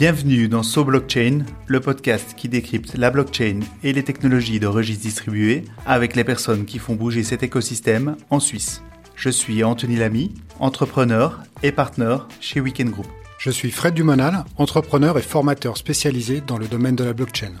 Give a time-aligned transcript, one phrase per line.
[0.00, 5.02] Bienvenue dans So Blockchain, le podcast qui décrypte la blockchain et les technologies de registres
[5.02, 8.80] distribués avec les personnes qui font bouger cet écosystème en Suisse.
[9.14, 13.08] Je suis Anthony Lamy, entrepreneur et partenaire chez Weekend Group.
[13.36, 17.52] Je suis Fred Dumonal, entrepreneur et formateur spécialisé dans le domaine de la blockchain.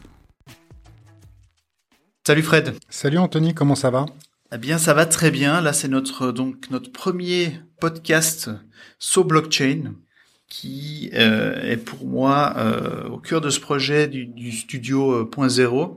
[2.26, 2.74] Salut Fred.
[2.88, 4.06] Salut Anthony, comment ça va?
[4.50, 5.60] Eh bien, ça va très bien.
[5.60, 8.48] Là, c'est notre donc notre premier podcast
[8.98, 9.92] So Blockchain
[10.50, 15.24] qui euh, est pour moi euh, au cœur de ce projet du, du studio euh,
[15.24, 15.96] point zéro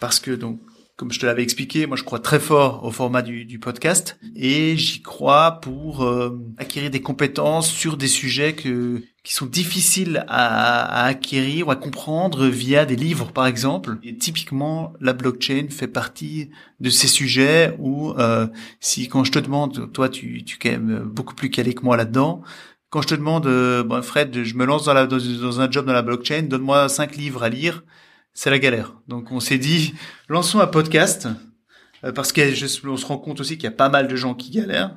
[0.00, 0.58] parce que donc
[1.00, 4.18] comme je te l'avais expliqué, moi je crois très fort au format du, du podcast
[4.36, 10.26] et j'y crois pour euh, acquérir des compétences sur des sujets que, qui sont difficiles
[10.28, 13.96] à, à, acquérir ou à comprendre via des livres par exemple.
[14.02, 18.46] Et typiquement, la blockchain fait partie de ces sujets où euh,
[18.80, 21.82] si quand je te demande, toi tu, tu es quand même beaucoup plus calé que
[21.82, 22.42] moi là-dedans,
[22.90, 25.70] quand je te demande, euh, bon, Fred, je me lance dans, la, dans, dans un
[25.70, 27.84] job dans la blockchain, donne-moi cinq livres à lire,
[28.34, 28.94] c'est la galère.
[29.06, 29.94] Donc on s'est dit,
[30.28, 31.28] lançons un podcast,
[32.04, 34.50] euh, parce qu'on se rend compte aussi qu'il y a pas mal de gens qui
[34.50, 34.96] galèrent.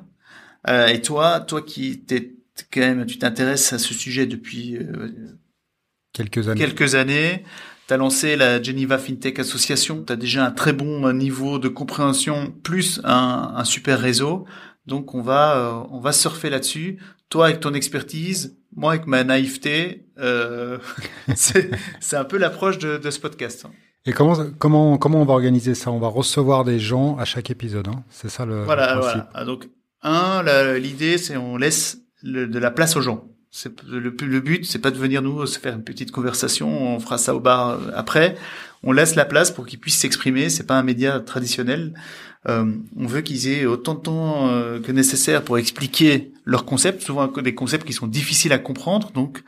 [0.68, 2.34] Euh, et toi, toi qui t'es
[2.72, 5.38] quand même, tu t'intéresses à ce sujet depuis euh,
[6.12, 6.60] quelques années.
[6.60, 7.44] Quelques années.
[7.86, 10.04] Tu as lancé la Geneva FinTech Association.
[10.04, 14.46] Tu as déjà un très bon niveau de compréhension, plus un, un super réseau.
[14.86, 16.98] Donc on va euh, on va surfer là-dessus.
[17.30, 20.78] Toi avec ton expertise, moi avec ma naïveté, euh,
[21.34, 23.66] c'est un peu l'approche de, de ce podcast.
[24.06, 25.90] Et comment comment comment on va organiser ça?
[25.90, 27.88] On va recevoir des gens à chaque épisode.
[27.88, 29.22] Hein c'est ça le, voilà, le principe.
[29.22, 29.30] Voilà.
[29.34, 29.68] Ah, donc
[30.02, 30.42] un,
[30.78, 33.24] l'idée c'est on laisse le, de la place aux gens.
[33.86, 36.96] Le, le but, c'est pas de venir nous faire une petite conversation.
[36.96, 38.36] On fera ça au bar après.
[38.82, 40.50] On laisse la place pour qu'ils puissent s'exprimer.
[40.50, 41.94] C'est pas un média traditionnel.
[42.48, 47.02] Euh, on veut qu'ils aient autant de temps euh, que nécessaire pour expliquer leurs concepts,
[47.02, 49.12] souvent des concepts qui sont difficiles à comprendre.
[49.12, 49.42] Donc,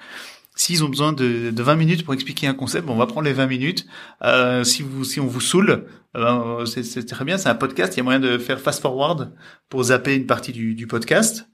[0.54, 3.34] s'ils ont besoin de, de, 20 minutes pour expliquer un concept, on va prendre les
[3.34, 3.86] 20 minutes.
[4.22, 5.84] Euh, si vous si on vous saoule,
[6.16, 7.36] euh, c'est très bien.
[7.38, 7.94] C'est un podcast.
[7.94, 9.32] Il y a moyen de faire fast forward
[9.68, 11.48] pour zapper une partie du podcast.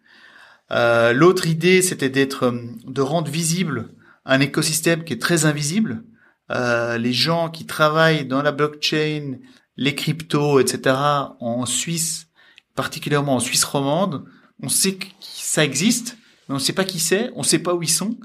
[0.72, 2.53] Euh, L'autre idée, c'était d'être
[2.87, 3.91] de rendre visible
[4.25, 6.05] un écosystème qui est très invisible.
[6.50, 9.38] les gens qui travaillent dans la blockchain
[9.77, 10.97] les cryptos, etc.
[11.41, 12.28] en Suisse,
[12.75, 14.25] particulièrement en Suisse romande,
[14.62, 16.16] on sait que ça existe,
[16.49, 18.19] mais on ne sait pas qui c'est, on ne sait pas où ils sont.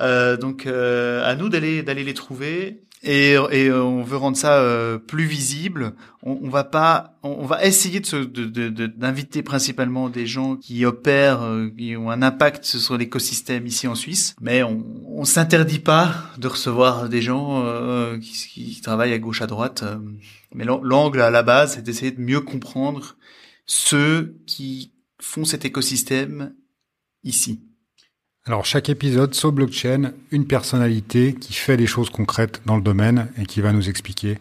[0.00, 4.58] Euh, donc euh, à nous d'aller d'aller les trouver et, et on veut rendre ça
[4.58, 5.94] euh, plus visible.
[6.22, 8.24] On, on, va pas, on, va essayer de
[8.96, 13.66] d'inviter de, de, principalement des gens qui opèrent, euh, qui ont un impact sur l'écosystème
[13.66, 18.80] ici en Suisse, mais on, on s'interdit pas de recevoir des gens euh, qui, qui,
[18.80, 19.84] travaillent à gauche à droite.
[20.54, 23.16] mais l'angle à la base, c'est d'essayer de mieux comprendre
[23.66, 26.54] ceux qui font cet écosystème
[27.22, 27.60] ici.
[28.46, 33.28] Alors chaque épisode sur blockchain, une personnalité qui fait des choses concrètes dans le domaine
[33.38, 34.38] et qui va nous expliquer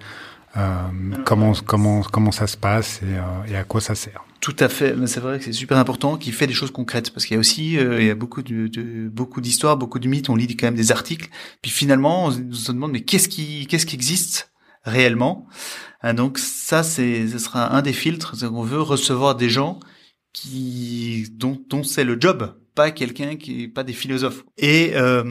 [0.57, 0.89] euh,
[1.23, 4.25] comment comment comment ça se passe et, euh, et, à quoi ça sert.
[4.41, 7.11] Tout à fait, mais c'est vrai que c'est super important qu'il fait des choses concrètes
[7.11, 9.99] parce qu'il y a aussi euh, il y a beaucoup de, de beaucoup d'histoires, beaucoup
[9.99, 11.29] de mythes, on lit quand même des articles,
[11.61, 14.51] puis finalement on se demande mais qu'est-ce qui qu'est-ce qui existe
[14.83, 15.47] réellement?
[16.13, 19.79] Donc ça c'est ce sera un des filtres, on veut recevoir des gens
[20.33, 24.43] qui dont dont c'est le job pas quelqu'un qui est pas des philosophes.
[24.57, 25.23] Et euh,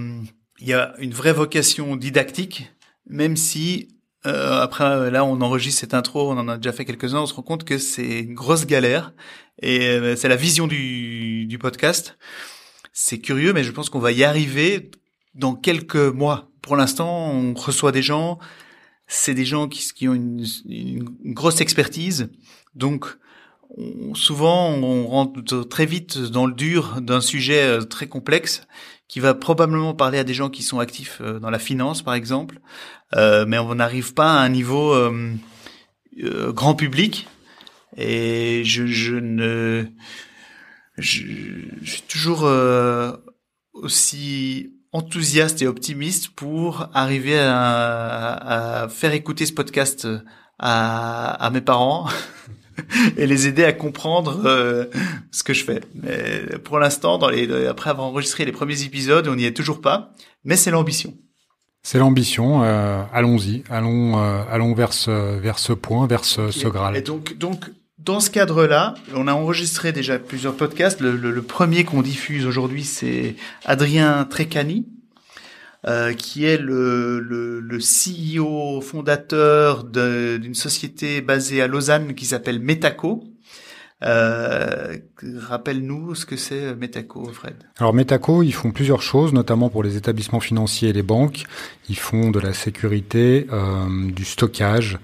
[0.60, 2.70] il y a une vraie vocation didactique,
[3.06, 3.88] même si
[4.26, 7.34] euh, après là on enregistre cette intro, on en a déjà fait quelques-uns, on se
[7.34, 9.12] rend compte que c'est une grosse galère
[9.60, 12.16] et euh, c'est la vision du, du podcast.
[12.92, 14.90] C'est curieux, mais je pense qu'on va y arriver
[15.34, 16.50] dans quelques mois.
[16.60, 18.38] Pour l'instant, on reçoit des gens,
[19.06, 22.30] c'est des gens qui, qui ont une, une grosse expertise,
[22.74, 23.16] donc
[24.14, 28.66] souvent on rentre très vite dans le dur d'un sujet euh, très complexe
[29.08, 32.14] qui va probablement parler à des gens qui sont actifs euh, dans la finance par
[32.14, 32.60] exemple,
[33.14, 35.32] euh, mais on n'arrive pas à un niveau euh,
[36.22, 37.28] euh, grand public.
[37.96, 39.84] Et je, je ne
[40.96, 41.24] je,
[41.82, 42.50] je, suis toujours
[43.74, 50.08] aussi enthousiaste et optimiste pour arriver à, à, faire écouter ce podcast
[50.58, 52.08] à, à mes parents
[53.16, 54.84] et les aider à comprendre euh,
[55.30, 55.80] ce que je fais.
[55.94, 59.80] Mais pour l'instant, dans les, après avoir enregistré les premiers épisodes, on n'y est toujours
[59.80, 60.12] pas,
[60.44, 61.14] mais c'est l'ambition.
[61.82, 62.62] C'est l'ambition.
[62.62, 66.96] Euh, allons-y, allons, euh, allons vers ce, vers ce point, vers ce, ce graal.
[66.96, 71.00] Et donc, donc, dans ce cadre-là, on a enregistré déjà plusieurs podcasts.
[71.00, 73.34] Le, le, le premier qu'on diffuse aujourd'hui, c'est
[73.64, 74.86] Adrien Trécani,
[75.86, 82.60] euh, qui est le, le, le CEO fondateur d'une société basée à Lausanne qui s'appelle
[82.60, 83.24] Metaco.
[84.04, 84.96] Euh,
[85.38, 87.54] Rappelle-nous ce que c'est Metaco, Fred.
[87.78, 91.44] Alors Metaco, ils font plusieurs choses, notamment pour les établissements financiers et les banques.
[91.88, 94.98] Ils font de la sécurité, euh, du stockage,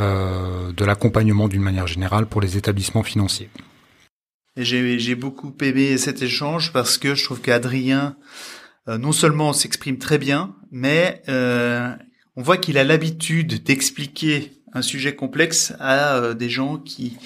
[0.00, 3.50] euh, de l'accompagnement d'une manière générale pour les établissements financiers.
[4.56, 8.16] J'ai beaucoup aimé cet échange parce que je trouve qu'Adrien,
[8.88, 11.94] euh, non seulement s'exprime très bien, mais euh,
[12.36, 17.16] on voit qu'il a l'habitude d'expliquer un sujet complexe à euh, des gens qui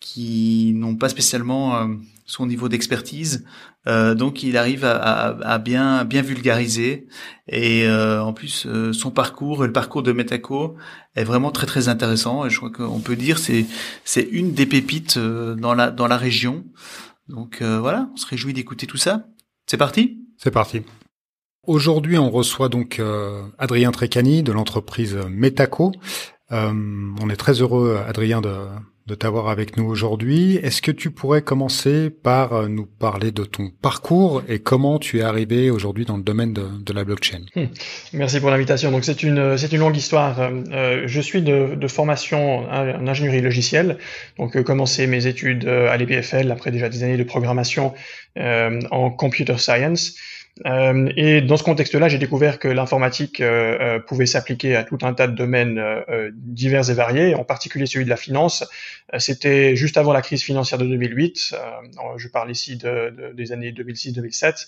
[0.00, 1.86] qui n'ont pas spécialement euh,
[2.24, 3.44] son niveau d'expertise.
[3.86, 7.06] Euh, donc il arrive à, à, à, bien bien vulgariser
[7.46, 10.76] et en plus son parcours, le parcours de Metaco
[11.14, 13.64] est vraiment très très intéressant et je crois qu'on peut dire c'est
[14.04, 16.64] c'est une des pépites dans la dans la région.
[17.28, 19.26] Donc voilà, on se réjouit d'écouter tout ça.
[19.66, 20.27] C'est parti?
[20.38, 20.82] C'est parti.
[21.66, 23.02] Aujourd'hui, on reçoit donc
[23.58, 25.92] Adrien Trécani de l'entreprise Metaco.
[26.52, 26.72] Euh,
[27.20, 28.54] on est très heureux, Adrien, de,
[29.08, 30.56] de t'avoir avec nous aujourd'hui.
[30.56, 35.18] Est-ce que tu pourrais commencer par euh, nous parler de ton parcours et comment tu
[35.18, 37.40] es arrivé aujourd'hui dans le domaine de, la blockchain?
[37.56, 37.64] Hmm.
[38.12, 38.90] Merci pour l'invitation.
[38.90, 40.38] Donc c'est une c'est une longue histoire.
[40.40, 43.96] Euh, je suis de, formation en ingénierie logicielle.
[44.38, 44.62] Donc euh,
[45.06, 47.94] mes études euh, à l'EPFL après déjà des années de programmation
[48.36, 50.14] euh, en computer science.
[50.66, 54.98] Euh, et dans ce contexte-là, j'ai découvert que l'informatique euh, euh, pouvait s'appliquer à tout
[55.02, 55.82] un tas de domaines
[56.32, 58.64] divers et variés, en particulier celui de la finance.
[59.18, 61.54] C'était juste avant la crise financière de 2008.
[62.16, 64.66] je parle ici de, de, des années 2006-2007.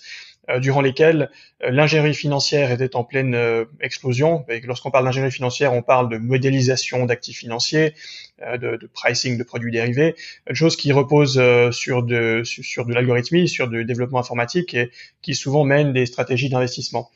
[0.49, 1.29] Euh, durant lesquelles
[1.63, 4.43] euh, l'ingénierie financière était en pleine euh, explosion.
[4.63, 7.93] Lorsqu'on parle d'ingénierie financière, on parle de modélisation d'actifs financiers,
[8.39, 10.15] de, de, pricing de produits dérivés,
[10.49, 11.39] une chose qui repose
[11.71, 14.89] sur de, sur de l'algorithmie, sur du développement informatique et
[15.21, 17.11] qui souvent mène des stratégies d'investissement.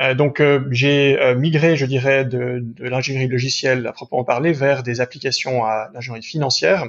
[0.00, 4.52] Euh, donc euh, j'ai euh, migré, je dirais, de, de l'ingénierie logicielle à proprement parler
[4.52, 6.84] vers des applications à l'ingénierie financière.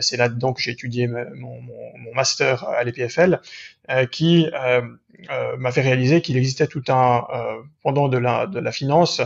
[0.00, 3.40] c'est là donc j'ai étudié mon, mon, mon, master à l'EPFL,
[4.10, 4.48] qui
[5.30, 9.20] euh, m'a fait réaliser qu'il existait tout un euh, pendant de la, finance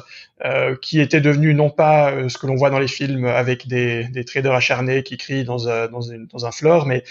[0.44, 3.66] euh, qui était devenu non pas euh, ce que l'on voit dans les films avec
[3.66, 7.04] des, traders acharnés qui crient dans un, dans, un floor, mais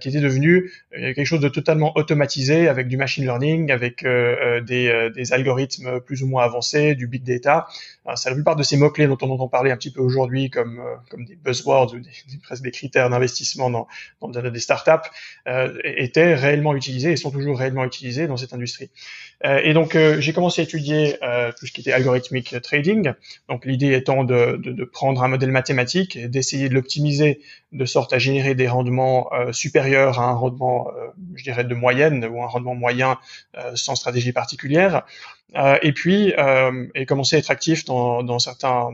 [0.00, 6.00] qui était devenu quelque chose de totalement automatisé avec du machine learning, avec des, algorithmes
[6.00, 7.66] plus ou moins avancés, du big data.
[8.14, 10.80] C'est la plupart de ces mots-clés dont on entend parler un petit peu aujourd'hui comme,
[11.10, 11.98] comme des buzzwords ou
[12.42, 13.86] presque des critères d'investissement dans,
[14.28, 15.08] des startups
[15.84, 18.90] étaient réellement utilisés et sont toujours réellement utilisés dans cette industrie.
[19.44, 23.12] Euh, et donc euh, j'ai commencé à étudier euh, tout ce qui était algorithmique trading.
[23.48, 27.40] Donc l'idée étant de, de, prendre un modèle mathématique et d'essayer de l'optimiser
[27.72, 30.88] de sorte à générer des rendements supérieurs à un rendement,
[31.34, 33.18] je dirais, de moyenne ou un rendement moyen
[33.74, 35.02] sans stratégie particulière.
[35.82, 36.32] et puis
[36.94, 38.90] et commencer à être actif dans, dans certains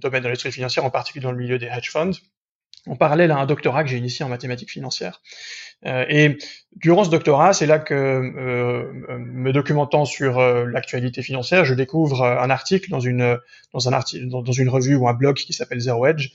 [0.00, 2.12] domaines de l'industrie financière, en particulier dans le milieu des hedge funds
[2.86, 5.20] en parallèle à un doctorat que j'ai initié en mathématiques financières.
[5.86, 6.38] Euh, et
[6.76, 12.24] durant ce doctorat, c'est là que, euh, me documentant sur euh, l'actualité financière, je découvre
[12.24, 13.38] un article dans une
[13.72, 16.30] dans un article dans, une revue ou un blog qui s'appelle Zero Edge,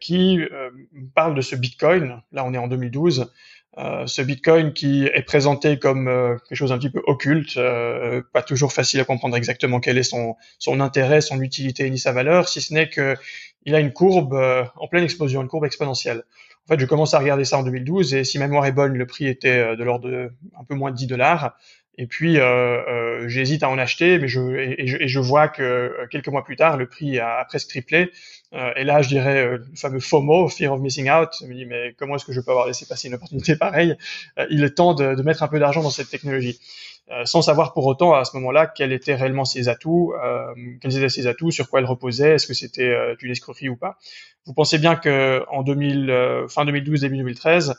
[0.00, 0.40] qui
[1.14, 2.22] parle de ce Bitcoin.
[2.32, 3.32] Là, on est en 2012.
[3.78, 8.22] Euh, ce Bitcoin qui est présenté comme euh, quelque chose un petit peu occulte, euh,
[8.32, 12.12] pas toujours facile à comprendre exactement quel est son, son intérêt, son utilité ni sa
[12.12, 13.16] valeur, si ce n'est que
[13.66, 14.32] il a une courbe
[14.76, 16.22] en pleine explosion, une courbe exponentielle.
[16.64, 18.96] En fait, je commence à regarder ça en 2012 et si ma mémoire est bonne,
[18.96, 21.56] le prix était de l'ordre de un peu moins de 10 dollars.
[21.98, 26.28] Et puis, euh, euh, j'hésite à en acheter, mais je et, vois que euh, quelques
[26.28, 28.12] mois plus tard, le prix a, presque triplé.
[28.52, 31.30] Euh, et là, je dirais euh, le fameux FOMO, Fear of Missing Out.
[31.40, 33.96] Je me dis, mais comment est-ce que je peux avoir laissé passer une opportunité pareille?
[34.50, 36.60] Il est temps de, mettre un peu d'argent dans cette technologie.
[37.24, 40.14] sans savoir pour autant à ce moment-là quels étaient réellement ses atouts,
[40.80, 43.98] quels étaient ses atouts, sur quoi elle reposait, est-ce que c'était une escroquerie ou pas?
[44.44, 47.74] Vous pensez bien que en 2000, fin 2012 début 2013,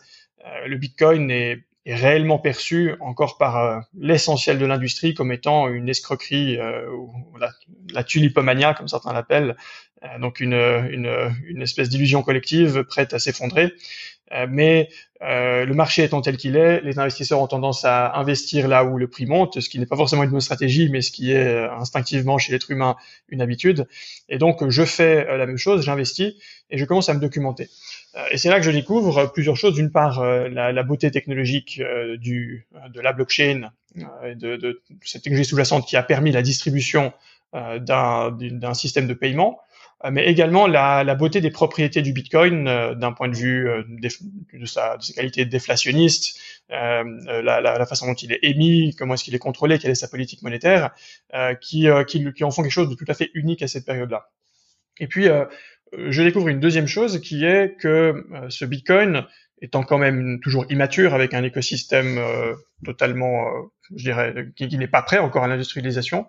[0.65, 5.87] le Bitcoin est est réellement perçu encore par euh, l'essentiel de l'industrie comme étant une
[5.87, 7.09] escroquerie euh, ou
[7.93, 9.55] la, tulipomania comme certains l'appellent,
[10.03, 13.73] euh, donc une, une, une espèce d'illusion collective prête à s'effondrer.
[14.49, 14.89] mais
[15.21, 19.07] le marché étant tel qu'il est, les investisseurs ont tendance à investir là où le
[19.07, 22.37] prix monte, ce qui n'est pas forcément une bonne stratégie, mais ce qui est instinctivement
[22.37, 22.97] chez l'être humain
[23.29, 23.87] une habitude.
[24.27, 26.33] Et donc je fais la même chose, j'investis
[26.69, 27.69] et je commence à me documenter.
[28.17, 29.75] Euh, et c'est là que je découvre plusieurs choses.
[29.75, 35.23] D'une part, euh, la, la, beauté technologique euh, du, de la blockchain, de, de, cette
[35.23, 37.13] technologie sous-jacente qui a permis la distribution
[37.53, 39.59] d'un système de paiement,
[40.11, 44.97] mais également la, la, beauté des propriétés du Bitcoin d'un point de vue de, sa,
[44.97, 47.03] de ses qualités déflationnistes, la,
[47.41, 50.43] la, façon dont il est émis, comment est-ce qu'il est contrôlé, quelle est sa politique
[50.43, 50.91] monétaire,
[51.61, 54.29] qui, qui, qui, en font quelque chose de tout à fait unique à cette période-là.
[54.99, 55.27] Et puis,
[55.93, 59.25] je découvre une deuxième chose qui est que euh, ce Bitcoin
[59.61, 62.19] étant quand même toujours immature avec un écosystème
[62.85, 63.47] totalement,
[63.95, 66.27] je dirais, qui, n'est pas prêt encore à l'industrialisation,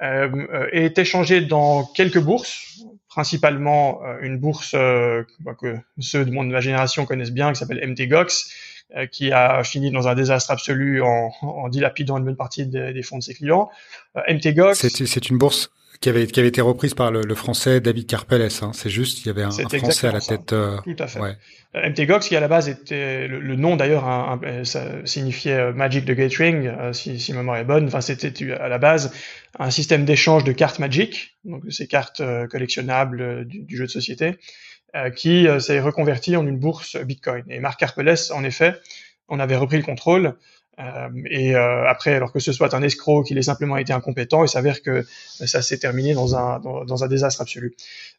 [0.00, 7.04] est échangé dans quelques bourses, principalement une bourse que ceux de mon de ma génération
[7.04, 8.50] connaissent bien, qui s'appelle MTGOX,
[8.96, 11.30] euh, qui a fini dans un désastre absolu en,
[11.70, 13.70] dilapidant une bonne partie des, fonds de ses clients.
[14.16, 14.74] Euh, MTGOX.
[14.74, 15.70] C'est une bourse
[16.02, 18.50] qui avait, qui avait été reprise par le, le français David Carpeles.
[18.60, 18.72] Hein.
[18.74, 20.52] C'est juste, il y avait un, français à la tête.
[20.52, 21.20] Euh, Tout à fait.
[21.20, 21.36] Ouais.
[21.74, 24.04] Euh, MTGOX, qui à la base était le, nom d'ailleurs,
[24.64, 27.86] ça signifiait Magic the Gathering, si, si ma mémoire est bonne.
[27.86, 29.14] Enfin, c'était à la base
[29.58, 34.36] un système d'échange de cartes Magic, donc ces cartes collectionnables du, du, jeu de société,
[34.94, 37.44] euh, qui euh, s'est reconverti en une bourse Bitcoin.
[37.48, 38.74] Et Marc Carpeles, en effet,
[39.26, 40.34] on avait repris le contrôle.
[40.78, 44.48] Euh, et après, alors que ce soit un escroc qu'il ait simplement été incompétent, il
[44.48, 47.74] s'avère que ça s'est terminé dans un, dans, un désastre absolu.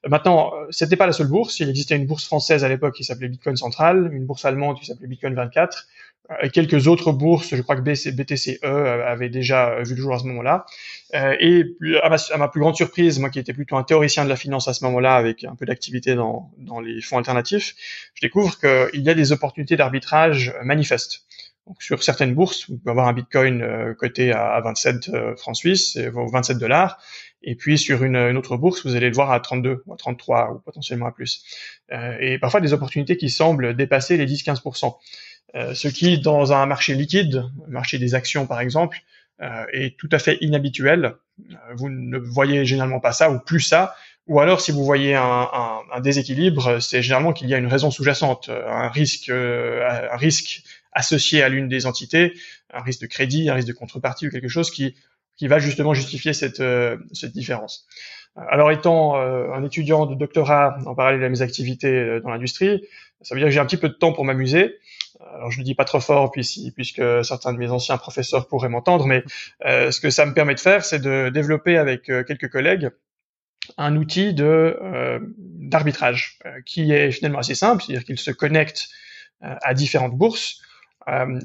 [0.07, 1.59] Maintenant, c'était pas la seule bourse.
[1.59, 4.85] Il existait une bourse française à l'époque qui s'appelait Bitcoin Central, une bourse allemande qui
[4.85, 5.87] s'appelait Bitcoin 24,
[6.41, 10.23] et quelques autres bourses, je crois que BTCE avait déjà vu le jour à ce
[10.25, 10.65] moment-là.
[11.15, 11.65] Euh, et
[12.01, 14.73] à ma, plus grande surprise, moi qui étais plutôt un théoricien de la finance à
[14.73, 17.75] ce moment-là, avec un peu d'activité dans, dans les fonds alternatifs,
[18.15, 21.25] je découvre qu'il y a des opportunités d'arbitrage manifestes.
[21.67, 25.55] Donc, sur certaines bourses, vous pouvez avoir un Bitcoin euh, coté à, 27 euh, francs
[25.55, 26.99] suisses, 27 dollars,
[27.41, 30.51] et puis sur une, autre bourse, vous allez le voir à 32 ou à 33
[30.51, 31.43] ou potentiellement à plus.
[31.91, 34.95] Euh, et parfois des opportunités qui semblent dépasser les 10-15%.
[35.55, 38.99] Euh, ce qui, dans un marché liquide, marché des actions par exemple,
[39.73, 41.15] est tout à fait inhabituel.
[41.75, 43.93] Vous ne voyez généralement pas ça ou plus ça.
[44.27, 47.67] Ou alors, si vous voyez un, un, un déséquilibre, c'est généralement qu'il y a une
[47.67, 50.63] raison sous-jacente, un risque, un risque
[50.93, 52.33] associé à l'une des entités,
[52.73, 54.95] un risque de crédit, un risque de contrepartie ou quelque chose qui,
[55.37, 56.63] qui va justement justifier cette,
[57.13, 57.87] cette différence.
[58.35, 62.83] Alors, étant un étudiant de doctorat en parallèle à mes activités dans l'industrie,
[63.21, 64.79] ça veut dire que j'ai un petit peu de temps pour m'amuser
[65.33, 69.05] alors je le dis pas trop fort puisque certains de mes anciens professeurs pourraient m'entendre,
[69.05, 69.23] mais
[69.65, 72.89] euh, ce que ça me permet de faire, c'est de développer avec euh, quelques collègues
[73.77, 78.89] un outil de euh, d'arbitrage qui est finalement assez simple, c'est-à-dire qu'il se connecte
[79.39, 80.61] à différentes bourses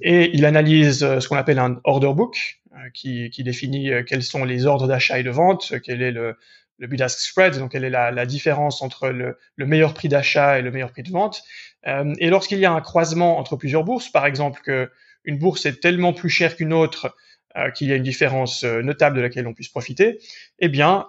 [0.03, 2.61] et il analyse ce qu'on appelle un order book
[2.95, 6.37] qui, qui définit quels sont les ordres d'achat et de vente, quel est le,
[6.79, 10.63] le bid-ask spread, donc quelle est la, différence entre le, le meilleur prix d'achat et
[10.63, 11.43] le meilleur prix de vente,
[11.87, 14.91] euh, et lorsqu'il y a un croisement entre plusieurs bourses, par exemple que
[15.25, 17.15] une bourse est tellement plus chère qu'une autre
[17.57, 20.19] euh, qu'il y a une différence euh, notable de laquelle on puisse profiter,
[20.59, 21.07] eh bien,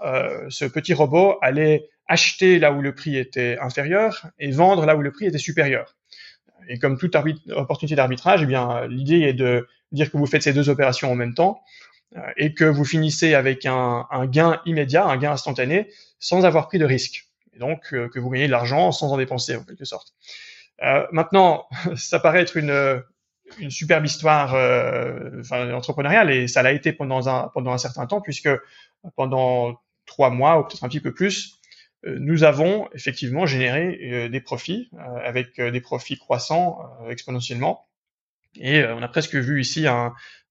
[0.49, 5.01] ce petit robot allait acheter là où le prix était inférieur et vendre là où
[5.01, 5.95] le prix était supérieur.
[6.69, 7.15] Et comme toute
[7.51, 11.15] opportunité d'arbitrage, eh bien, l'idée est de dire que vous faites ces deux opérations en
[11.15, 11.61] même temps
[12.37, 16.85] et que vous finissez avec un, gain immédiat, un gain instantané, sans avoir pris de
[16.85, 17.27] risque.
[17.55, 20.13] Et donc que vous gagnez de l'argent sans en dépenser en quelque sorte.
[20.83, 23.03] Euh, maintenant, ça paraît être une,
[23.69, 25.41] superbe histoire euh,
[25.73, 28.49] entrepreneuriale et ça l'a été pendant un, certain temps puisque
[29.15, 31.58] pendant trois mois ou peut-être un petit peu plus, euh,
[32.03, 34.89] nous avons effectivement généré euh, des profits
[35.23, 36.79] avec des profits croissants
[37.09, 37.87] exponentiellement.
[38.55, 39.85] Et on a presque vu ici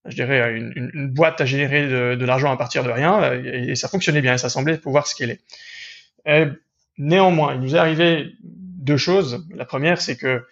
[0.04, 4.22] je dirais, une, boîte à générer de, l'argent à partir de rien et, ça fonctionnait
[4.22, 5.40] bien et ça semblait pouvoir scaler.
[6.96, 8.34] néanmoins, il nous est arrivé
[8.88, 9.46] deux choses.
[9.54, 10.46] La première, c'est que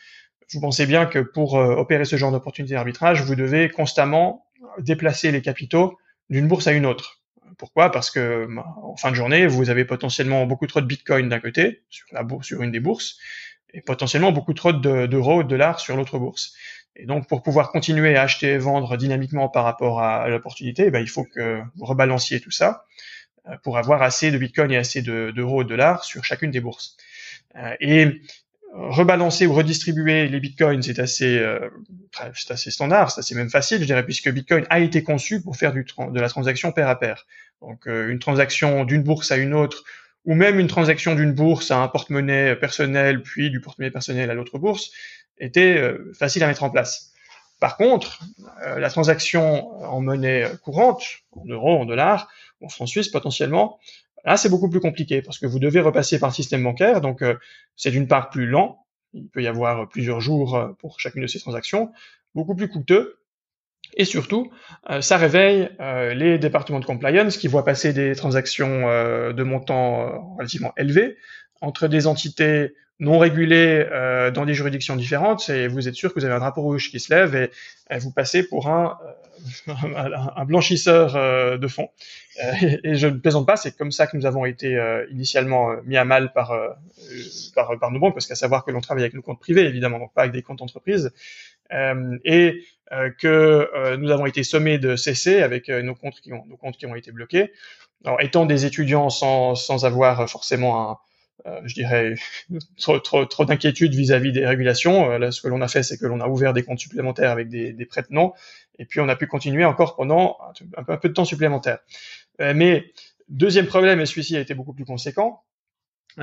[0.52, 4.46] vous pensez bien que pour euh, opérer ce genre d'opportunité d'arbitrage, vous devez constamment
[4.78, 5.98] déplacer les capitaux
[6.30, 7.22] d'une bourse à une autre.
[7.58, 7.90] Pourquoi?
[7.90, 11.82] Parce que en fin de journée, vous avez potentiellement beaucoup trop de Bitcoin d'un côté
[11.90, 13.18] sur la bourse, sur une des bourses,
[13.72, 16.54] et potentiellement beaucoup trop d'euros, de, de dollars sur l'autre bourse.
[16.96, 21.00] Et donc, pour pouvoir continuer à acheter et vendre dynamiquement par rapport à, l'opportunité, ben,
[21.00, 22.84] il faut que vous rebalanciez tout ça
[23.48, 26.60] euh, pour avoir assez de Bitcoin et assez d'euros et de dollars sur chacune des
[26.60, 26.96] bourses.
[27.56, 28.22] Euh, et
[28.74, 31.70] rebalancer ou redistribuer les bitcoins, c'est assez, euh,
[32.34, 35.56] c'est assez standard, c'est assez même facile, je dirais, puisque Bitcoin a été conçu pour
[35.56, 37.26] faire de la transaction pair à pair.
[37.62, 39.84] Donc, euh, une transaction d'une bourse à une autre,
[40.24, 44.34] ou même une transaction d'une bourse à un porte-monnaie personnel, puis du porte-monnaie personnel à
[44.34, 44.90] l'autre bourse,
[45.38, 47.12] était facile à mettre en place.
[47.60, 48.20] Par contre,
[48.64, 52.28] la transaction en monnaie courante, en euros, en dollars,
[52.60, 53.78] en francs suisses potentiellement,
[54.26, 57.22] Là, c'est beaucoup plus compliqué parce que vous devez repasser par le système bancaire, donc
[57.22, 57.36] euh,
[57.76, 61.28] c'est d'une part plus lent, il peut y avoir plusieurs jours euh, pour chacune de
[61.28, 61.92] ces transactions,
[62.34, 63.20] beaucoup plus coûteux,
[63.94, 64.50] et surtout,
[64.90, 68.88] euh, ça réveille les départements de compliance qui voient passer des transactions
[69.32, 71.16] de montant relativement élevé
[71.60, 76.18] entre des entités non régulées euh, dans des juridictions différentes, et vous êtes sûr que
[76.18, 77.50] vous avez un drapeau rouge qui se lève et,
[77.98, 78.98] vous passez pour un,
[79.68, 79.72] euh,
[80.36, 81.90] un blanchisseur euh, de fonds.
[82.62, 84.78] Et, et, je ne plaisante pas, c'est comme ça que nous avons été
[85.10, 86.52] initialement mis à mal par,
[87.54, 89.98] par, par nos banques, parce qu'à savoir que l'on travaille avec nos comptes privés, évidemment,
[89.98, 91.12] donc pas avec des comptes entreprises,
[91.70, 92.64] et
[93.18, 96.86] que nous avons été sommés de cesser avec nos comptes qui ont, nos comptes qui
[96.86, 97.52] ont été bloqués.
[98.04, 100.98] Alors, étant des étudiants sans, sans avoir forcément un,
[101.44, 102.14] euh, je dirais,
[102.78, 105.10] trop, trop, trop d'inquiétude vis-à-vis des régulations.
[105.10, 107.30] Euh, là, ce que l'on a fait, c'est que l'on a ouvert des comptes supplémentaires
[107.30, 108.32] avec des, des prêts non,
[108.78, 110.38] et puis on a pu continuer encore pendant
[110.76, 111.78] un, peu, un peu de temps supplémentaire.
[112.40, 112.92] Euh, mais
[113.28, 115.42] deuxième problème, et celui-ci a été beaucoup plus conséquent,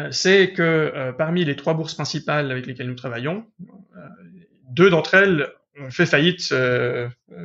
[0.10, 3.46] c'est que parmi les trois bourses principales avec lesquelles nous travaillons,
[4.72, 5.48] deux d'entre elles
[5.80, 6.52] ont fait faillite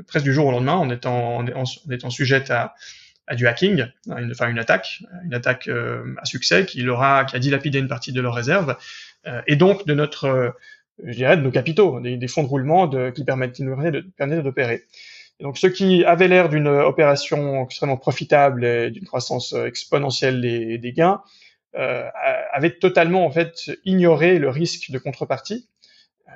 [0.06, 2.74] presque du jour au lendemain en étant, en, étant sujettes à,
[3.28, 7.36] à du hacking, une, enfin une attaque, une attaque euh, à succès qui aura, qui
[7.36, 8.76] a dilapidé une partie de leurs réserves,
[9.26, 10.50] euh, et donc de notre, euh,
[11.04, 13.60] je dirais, de nos capitaux, des, des fonds de roulement de, qui permettent,
[14.16, 14.84] permettent d'opérer.
[15.40, 20.92] donc, ce qui avait l'air d'une opération extrêmement profitable et d'une croissance exponentielle des, des
[20.92, 21.22] gains,
[21.76, 22.08] euh,
[22.52, 25.68] avait totalement en fait ignoré le risque de contrepartie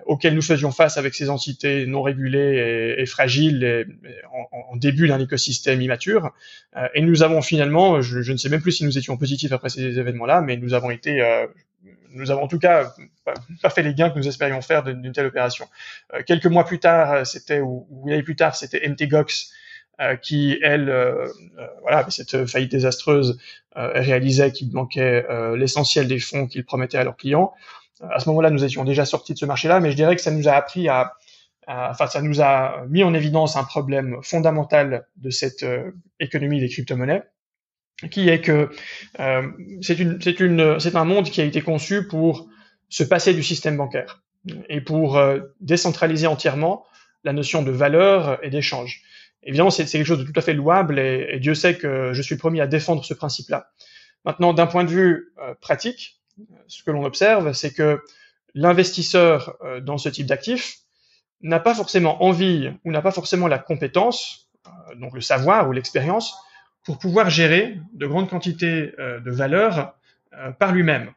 [0.06, 3.86] auxquels nous faisions face avec ces entités non régulées et, fragiles et,
[4.32, 6.30] en, début d'un écosystème immature.
[6.76, 9.68] Euh, et nous avons finalement, je, ne sais même plus si nous étions positifs après
[9.68, 11.46] ces événements-là, mais nous avons été, euh,
[12.10, 12.92] nous avons en tout cas
[13.24, 15.66] pas, fait les gains que nous espérions faire d'une telle opération.
[16.14, 19.52] Euh, quelques mois plus tard, c'était ou, ou une année plus tard, c'était MTGOX
[20.20, 20.86] qui, elle,
[21.82, 23.38] voilà, avec cette faillite désastreuse,
[23.76, 27.52] réalisait qu'il manquait l'essentiel des fonds qu'ils promettaient à leurs clients
[28.10, 30.30] à ce moment-là, nous étions déjà sortis de ce marché-là, mais je dirais que ça
[30.30, 31.14] nous a appris à,
[31.66, 36.68] enfin, ça nous a mis en évidence un problème fondamental de cette euh, économie des
[36.68, 37.22] crypto-monnaies,
[38.10, 38.70] qui est que
[39.20, 39.48] euh,
[39.80, 42.48] c'est un monde qui a été conçu pour
[42.88, 44.22] se passer du système bancaire
[44.68, 46.84] et pour euh, décentraliser entièrement
[47.24, 49.02] la notion de valeur et d'échange.
[49.44, 52.22] Évidemment, c'est, quelque chose de tout à fait louable et, et, Dieu sait que je
[52.22, 53.70] suis le premier à défendre ce principe-là.
[54.24, 56.21] Maintenant, d'un point de vue pratique,
[56.66, 58.02] ce que l'on observe, c'est que
[58.54, 60.78] l'investisseur euh, dans ce type d'actifs
[61.40, 65.72] n'a pas forcément envie ou n'a pas forcément la compétence, euh, donc le savoir ou
[65.72, 66.34] l'expérience,
[66.84, 69.94] pour pouvoir gérer de grandes quantités euh, de valeur
[70.58, 71.12] par lui-même.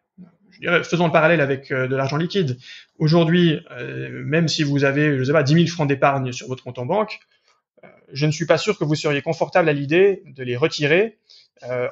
[0.52, 2.58] Je dirais, faisons le parallèle avec de l'argent liquide.
[3.00, 3.62] Aujourd'hui,
[4.12, 6.86] même si vous avez, je sais pas, 10 000 francs d'épargne sur votre compte en
[6.86, 7.20] banque,
[8.12, 11.18] je ne suis pas sûr que vous seriez confortable à l'idée de les retirer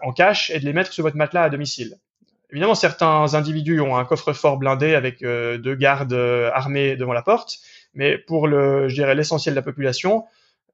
[0.02, 1.96] en cash et de les mettre sur votre matelas à domicile.
[2.54, 7.24] Évidemment, certains individus ont un coffre-fort blindé avec euh, deux gardes euh, armés devant la
[7.24, 7.58] porte,
[7.96, 10.26] mais pour le, je dirais, l'essentiel de la population,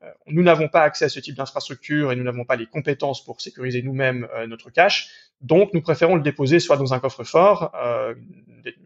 [0.04, 3.24] euh, nous n'avons pas accès à ce type d'infrastructure et nous n'avons pas les compétences
[3.24, 5.08] pour sécuriser nous-mêmes notre cash.
[5.39, 7.74] Donc, nous préférons le déposer soit dans un coffre-fort,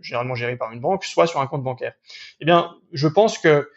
[0.02, 1.94] généralement géré par une banque, soit sur un compte bancaire.
[2.42, 3.72] Eh bien, je pense que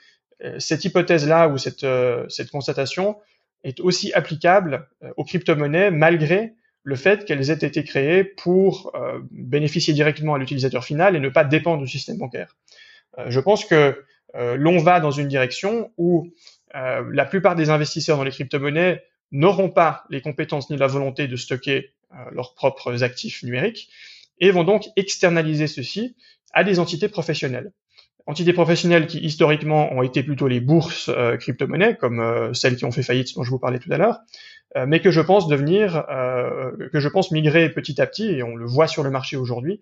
[0.58, 1.86] cette hypothèse-là ou cette,
[2.28, 3.16] cette constatation
[3.64, 6.52] est aussi applicable aux crypto-monnaies malgré
[6.86, 11.28] le fait qu'elles aient été créées pour euh, bénéficier directement à l'utilisateur final et ne
[11.28, 12.56] pas dépendre du système bancaire.
[13.18, 14.04] Euh, je pense que
[14.36, 16.32] euh, l'on va dans une direction où
[16.74, 21.34] la plupart des investisseurs dans les crypto-monnaies n'auront pas les compétences ni la volonté de
[21.34, 21.94] stocker
[22.32, 23.88] leurs propres actifs numériques
[24.40, 26.16] et vont donc externaliser ceci
[26.52, 27.72] à des entités professionnelles.
[28.26, 33.02] Entités professionnelles qui historiquement ont été plutôt les bourses crypto-monnaies, comme celles qui ont fait
[33.02, 34.18] faillite dont je vous parlais tout à l'heure,
[34.86, 38.56] mais que je pense devenir, euh, que je pense migrer petit à petit, et on
[38.56, 39.80] le voit sur le marché aujourd'hui,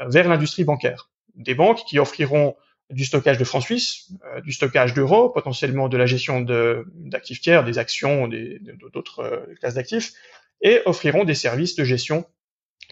[0.00, 1.10] euh, vers l'industrie bancaire.
[1.34, 2.54] Des banques qui offriront
[2.90, 4.12] du stockage de francs suisses,
[4.44, 8.28] du stockage d'euros, potentiellement de la gestion d'actifs tiers, des actions,
[8.92, 10.12] d'autres classes d'actifs,
[10.60, 12.26] et offriront des services de gestion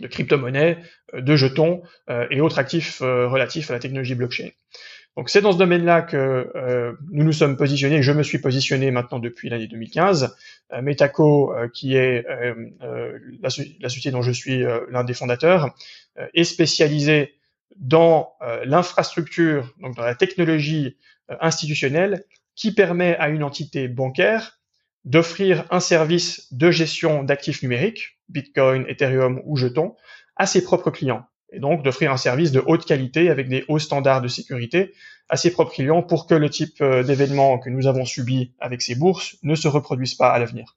[0.00, 0.78] de crypto-monnaies,
[1.16, 1.82] de jetons
[2.28, 4.48] et autres actifs relatifs à la technologie blockchain.
[5.16, 8.90] Donc c'est dans ce domaine-là que euh, nous nous sommes positionnés, je me suis positionné
[8.90, 10.36] maintenant depuis l'année 2015.
[10.72, 12.24] Euh, Metaco, euh, qui est
[13.40, 15.74] la, société dont je suis l'un des fondateurs,
[16.32, 17.34] est spécialisée
[17.76, 20.96] dans l'infrastructure, donc dans la technologie
[21.40, 22.24] institutionnelle,
[22.54, 24.58] qui permet à une entité bancaire
[25.04, 29.96] d'offrir un service de gestion d'actifs numériques, Bitcoin, Ethereum ou jetons,
[30.36, 33.78] à ses propres clients et donc d'offrir un service de haute qualité avec des hauts
[33.78, 34.92] standards de sécurité
[35.28, 38.82] à ses propres clients pour que le type euh, d'événements que nous avons subi avec
[38.82, 40.76] ces bourses ne se reproduise pas à l'avenir.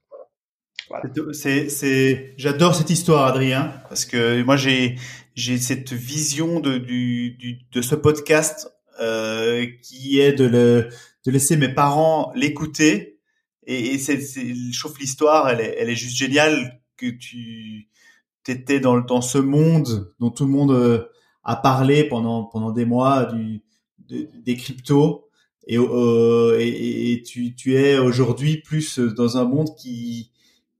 [0.89, 1.03] Voilà.
[1.33, 4.95] C'est, j'adore cette histoire, Adrien, parce que moi j'ai
[5.35, 8.69] j'ai cette vision de du, du de ce podcast
[9.01, 10.89] euh, qui est de le
[11.25, 13.19] de laisser mes parents l'écouter
[13.65, 17.89] et, et c'est je trouve l'histoire elle est elle est juste géniale que tu
[18.51, 21.07] étais dans, dans ce monde dont tout le monde
[21.43, 23.63] a parlé pendant pendant des mois du
[24.09, 25.23] des cryptos.
[25.69, 30.31] Et, euh, et, et, tu, tu es aujourd'hui plus dans un monde qui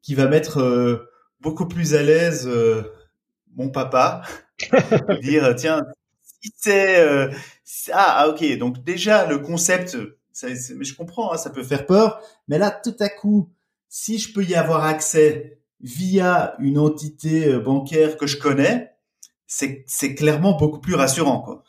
[0.02, 1.10] qui va mettre euh,
[1.42, 2.84] beaucoup plus à l'aise euh,
[3.56, 4.22] mon papa.
[5.22, 5.84] Dire tiens
[6.42, 7.30] si c'est euh,
[7.92, 9.98] ah, ah, ok donc déjà le concept
[10.32, 13.50] ça, mais je comprends hein, ça peut faire peur mais là tout à coup
[13.90, 18.94] si je peux y avoir accès via une entité bancaire que je connais
[19.46, 21.64] c'est clairement beaucoup plus rassurant quoi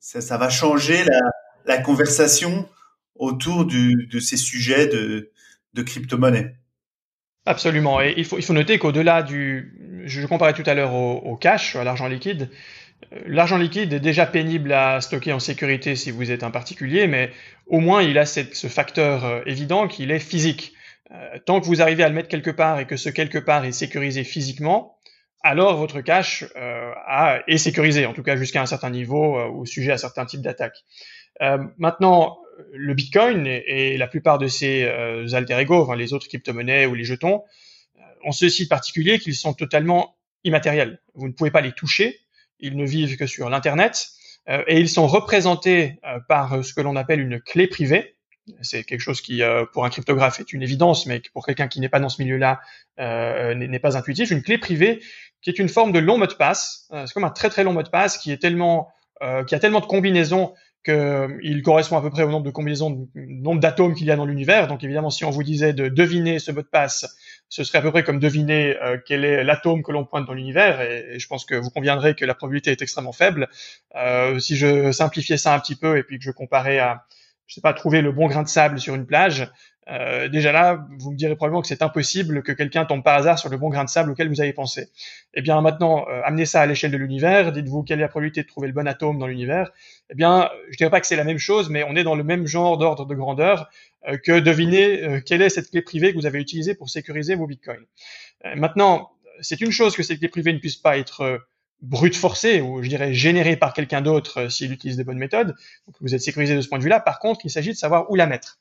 [0.00, 1.20] ça, ça va changer la
[1.66, 2.68] la conversation
[3.16, 5.30] autour de ces sujets de,
[5.74, 6.54] de crypto-monnaie.
[7.44, 8.00] Absolument.
[8.00, 11.76] Et il faut, il faut noter qu'au-delà du, je comparais tout à l'heure au, cash,
[11.76, 12.50] à l'argent liquide,
[13.12, 17.06] euh, l'argent liquide est déjà pénible à stocker en sécurité si vous êtes un particulier,
[17.06, 17.30] mais
[17.66, 20.72] au moins il a cette, ce facteur euh, évident qu'il est physique.
[21.12, 23.64] Euh, tant que vous arrivez à le mettre quelque part et que ce quelque part
[23.64, 24.96] est sécurisé physiquement,
[25.46, 26.92] alors votre cash euh,
[27.46, 30.42] est sécurisé, en tout cas jusqu'à un certain niveau euh, ou sujet à certains types
[30.42, 30.84] d'attaques.
[31.40, 32.38] Euh, maintenant,
[32.72, 37.44] le Bitcoin et, la plupart de euh, alter ego, les autres crypto-monnaies ou les jetons,
[38.24, 41.00] ont ceci particulier qu'ils sont totalement immatériels.
[41.14, 42.18] Vous ne pouvez pas les toucher,
[42.58, 44.08] ils ne vivent que sur l'Internet,
[44.48, 48.15] et ils sont représentés par ce que l'on appelle une clé privée.
[48.62, 51.88] C'est quelque chose qui, pour un cryptographe, est une évidence, mais pour quelqu'un qui n'est
[51.88, 52.60] pas dans ce milieu-là,
[52.98, 54.30] n'est pas intuitif.
[54.30, 55.02] Une clé privée
[55.42, 56.88] qui est une forme de long mot de passe.
[56.90, 58.92] c'est comme un très très long mot de passe qui est tellement,
[59.48, 60.54] qui a tellement de combinaisons
[60.86, 64.24] qu'il correspond à peu près au nombre de combinaisons, nombre d'atomes qu'il y a dans
[64.24, 64.68] l'univers.
[64.68, 67.16] Donc évidemment, si on vous disait de deviner ce mot de passe,
[67.48, 70.32] ce serait à peu près comme deviner euh, quel est l'atome que l'on pointe dans
[70.32, 70.80] l'univers.
[70.80, 73.48] Et, je pense que vous conviendrez que la probabilité est extrêmement faible.
[73.96, 77.04] Euh, si je simplifiais ça un petit peu et puis que je comparais à,
[77.46, 79.50] je sais pas, trouver le bon grain de sable sur une plage,
[79.88, 83.38] euh, déjà là, vous me direz probablement que c'est impossible que quelqu'un tombe par hasard
[83.38, 84.88] sur le bon grain de sable auquel vous avez pensé.
[85.34, 88.42] Eh bien maintenant, euh, amenez ça à l'échelle de l'univers, dites-vous quelle est la probabilité
[88.42, 89.70] de trouver le bon atome dans l'univers.
[90.10, 92.24] Eh bien, je dirais pas que c'est la même chose, mais on est dans le
[92.24, 93.70] même genre d'ordre de grandeur
[94.08, 97.46] euh, que deviner quelle est cette clé privée que vous avez utilisée pour sécuriser vos
[97.46, 97.84] bitcoins.
[98.56, 101.40] maintenant, c'est une chose que cette clé privée ne puisse pas être
[101.82, 105.54] brute forcée ou je dirais générée par quelqu'un d'autre s'il utilise des bonnes méthodes.
[105.86, 107.00] Donc vous êtes sécurisé de ce point de vue-là.
[107.00, 108.58] Par contre, il s'agit de savoir où la mettre.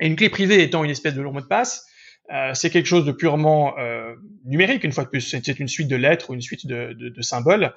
[0.00, 1.86] Et une clé privée étant une espèce de long mot de passe,
[2.32, 5.20] euh, c'est quelque chose de purement euh, numérique, une fois de plus.
[5.20, 7.74] C'est une suite de lettres ou une suite de, de, de symboles.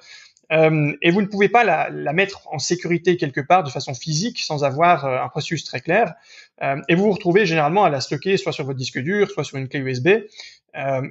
[0.52, 3.94] Euh, et vous ne pouvez pas la, la, mettre en sécurité quelque part de façon
[3.94, 6.14] physique sans avoir euh, un processus très clair.
[6.62, 9.44] Euh, et vous vous retrouvez généralement à la stocker soit sur votre disque dur, soit
[9.44, 10.08] sur une clé USB.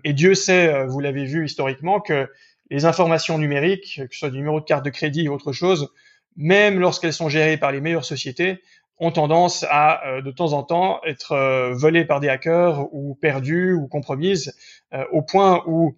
[0.04, 2.30] et Dieu sait, vous l'avez vu historiquement, que
[2.74, 5.94] les informations numériques, que ce soit du numéro de carte de crédit ou autre chose,
[6.36, 8.64] même lorsqu'elles sont gérées par les meilleures sociétés,
[8.98, 13.14] ont tendance à euh, de temps en temps être euh, volées par des hackers ou
[13.14, 14.56] perdues ou compromises
[14.94, 15.96] euh, au point où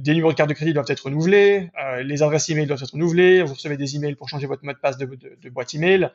[0.00, 1.70] des numéros de carte de crédit doivent être renouvelés,
[2.02, 4.78] les adresses email doivent être renouvelées, vous recevez des emails pour changer votre mot de
[4.78, 6.10] passe de, de, de boîte email.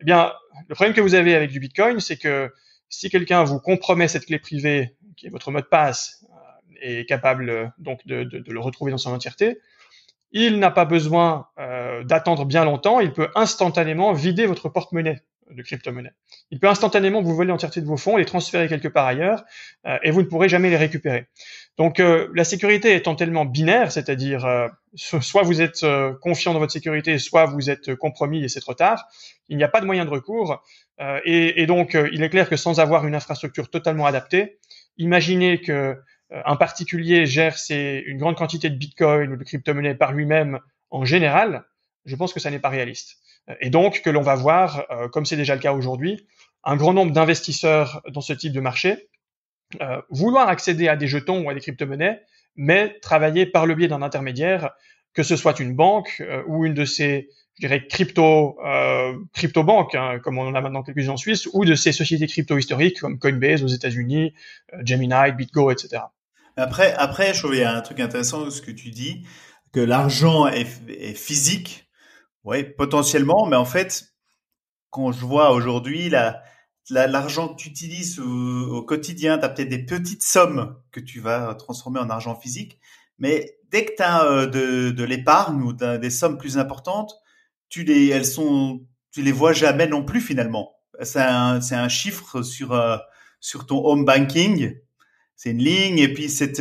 [0.00, 0.34] Eh bien,
[0.68, 2.52] le problème que vous avez avec du Bitcoin, c'est que
[2.90, 6.25] si quelqu'un vous compromet cette clé privée, qui est votre mot de passe,
[6.80, 9.58] est capable donc de, de, le retrouver dans son entièreté,
[10.32, 15.62] il n'a pas besoin euh, d'attendre bien longtemps, il peut instantanément vider votre porte-monnaie de
[15.62, 16.10] crypto-monnaie.
[16.50, 19.44] Il peut instantanément vous voler l'entièreté de vos fonds, les transférer quelque part ailleurs,
[19.86, 21.26] euh, et vous ne pourrez jamais les récupérer.
[21.78, 24.44] Donc euh, la sécurité étant tellement binaire, c'est-à-dire
[24.94, 25.86] soit vous êtes
[26.20, 29.06] confiant dans votre sécurité, soit vous êtes compromis et c'est trop tard,
[29.48, 30.62] il n'y a pas de moyen de recours,
[31.24, 34.58] et, donc il est clair que sans avoir une infrastructure totalement adaptée,
[34.98, 35.94] imaginez que euh,
[36.30, 40.60] un particulier gère ses, une grande quantité de bitcoin ou de crypto-monnaie par lui-même
[40.90, 41.64] en général,
[42.04, 43.18] je pense que ça n'est pas réaliste.
[43.48, 46.26] Euh, et donc que l'on va voir, euh, comme c'est déjà le cas aujourd'hui,
[46.64, 49.08] un grand nombre d'investisseurs dans ce type de marché
[50.10, 52.22] vouloir accéder à des jetons ou à des crypto-monnaies,
[52.54, 54.70] mais travailler par le biais d'un intermédiaire,
[55.12, 59.94] que ce soit une banque ou une de ces je dirais crypto euh, crypto banques
[59.94, 63.00] hein, comme on en a maintenant quelques-unes en Suisse ou de ces sociétés crypto historiques
[63.00, 64.34] comme Coinbase aux États-Unis,
[64.84, 66.02] Gemini, BitGo, etc.
[66.56, 69.26] Après, après, je trouve qu'il y a un truc intéressant ce que tu dis,
[69.72, 70.64] que l'argent est,
[71.14, 71.88] physique,
[72.44, 74.14] ouais, potentiellement, mais en fait,
[74.90, 76.42] quand je vois aujourd'hui la,
[76.88, 81.54] l'argent que tu utilises au, quotidien, tu as peut-être des petites sommes que tu vas
[81.54, 82.78] transformer en argent physique,
[83.18, 87.12] mais dès que tu as euh, de, de l'épargne ou des sommes plus importantes,
[87.68, 88.80] tu les, elles sont,
[89.12, 90.72] tu les vois jamais non plus finalement.
[91.02, 92.96] C'est un, un chiffre sur, euh,
[93.40, 94.76] sur ton home banking
[95.36, 96.60] c'est une ligne et puis cette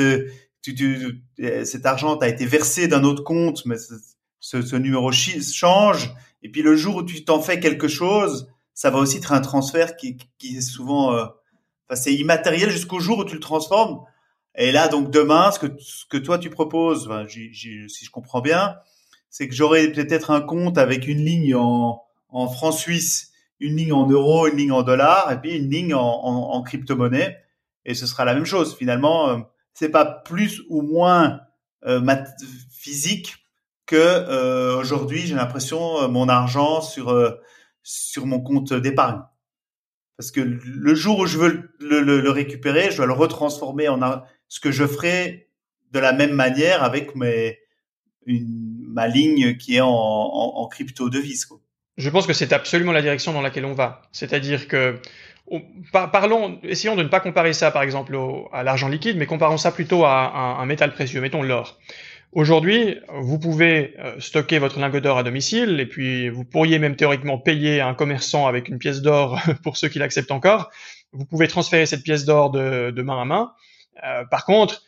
[0.62, 1.24] tu, tu,
[1.64, 3.94] cet argent a été versé d'un autre compte, mais ce,
[4.62, 6.16] ce, numéro change.
[6.42, 9.42] Et puis le jour où tu t'en fais quelque chose, ça va aussi être un
[9.42, 11.26] transfert qui, qui est souvent, euh,
[11.88, 14.02] enfin c'est immatériel jusqu'au jour où tu le transformes.
[14.58, 18.78] Et là, donc demain, ce que, ce que toi tu proposes, si je comprends bien,
[19.30, 23.94] c'est que j'aurai peut-être un compte avec une ligne en, en francs suisses, une ligne
[23.94, 27.38] en euros, une ligne en dollars, et puis une ligne en, en, en crypto-monnaie.
[27.86, 28.76] Et ce sera la même chose.
[28.76, 29.38] Finalement, euh,
[29.74, 31.42] c'est pas plus ou moins
[31.86, 32.02] euh,
[32.72, 33.36] physique
[33.86, 37.38] que euh, aujourd'hui, j'ai l'impression mon argent sur
[37.84, 39.22] sur mon compte d'épargne.
[40.18, 44.60] Parce que le jour où je veux le, récupérer, je dois le retransformer en ce
[44.60, 45.50] que je ferai
[45.92, 47.60] de la même manière avec mes
[48.28, 51.46] ma ligne qui est en, en, en crypto devise.
[51.46, 51.60] Quoi.
[51.98, 54.02] Je pense que c'est absolument la direction dans laquelle on va.
[54.12, 55.00] C'est-à-dire que
[55.92, 58.18] parlons, essayons de ne pas comparer ça, par exemple,
[58.52, 61.80] à l'argent liquide, mais comparons ça plutôt à un, métal précieux, mettons l'or.
[62.32, 66.96] Aujourd'hui, vous pouvez euh, stocker votre lingot d'or à domicile, et puis vous pourriez même
[66.96, 70.70] théoriquement payer un commerçant avec une pièce d'or pour ceux qui l'acceptent encore.
[71.14, 73.54] Vous pouvez transférer cette pièce d'or de, de, main à main.
[74.04, 74.84] Euh, par contre,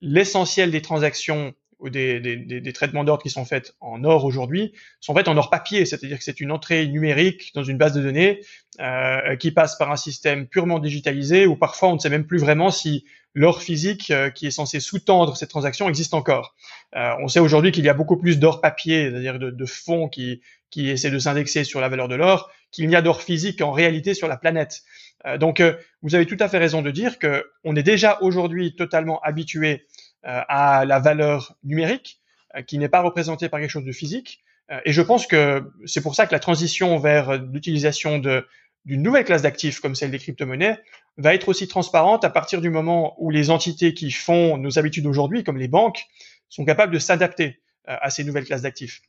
[0.00, 4.72] l'essentiel des transactions ou des, des, des traitements d'ordre qui sont faits en or aujourd'hui
[5.00, 8.02] sont faits en or papier, c'est-à-dire que c'est une entrée numérique dans une base de
[8.02, 8.40] données
[8.80, 12.38] euh, qui passe par un système purement digitalisé, où parfois on ne sait même plus
[12.38, 16.54] vraiment si l'or physique euh, qui est censé sous-tendre cette transaction existe encore.
[16.96, 20.08] Euh, on sait aujourd'hui qu'il y a beaucoup plus d'or papier, c'est-à-dire de, de, fonds
[20.08, 23.60] qui, qui essaient de s'indexer sur la valeur de l'or, qu'il n'y a d'or physique
[23.60, 24.82] en réalité sur la planète.
[25.26, 28.18] Euh, donc, euh, vous avez tout à fait raison de dire que on est déjà
[28.20, 29.86] aujourd'hui totalement habitué
[30.26, 32.20] à la valeur numérique,
[32.56, 34.40] euh, qui n'est pas représentée par quelque chose de physique.
[34.70, 39.24] Euh, et je pense que c'est pour ça que la transition vers l'utilisation d'une nouvelle
[39.24, 40.78] classe d'actifs comme celle des crypto-monnaies
[41.16, 45.06] va être aussi transparente à partir du moment où les entités qui font nos habitudes
[45.06, 46.06] aujourd'hui, comme les banques,
[46.48, 49.00] sont capables de s'adapter à ces nouvelles classes d'actifs.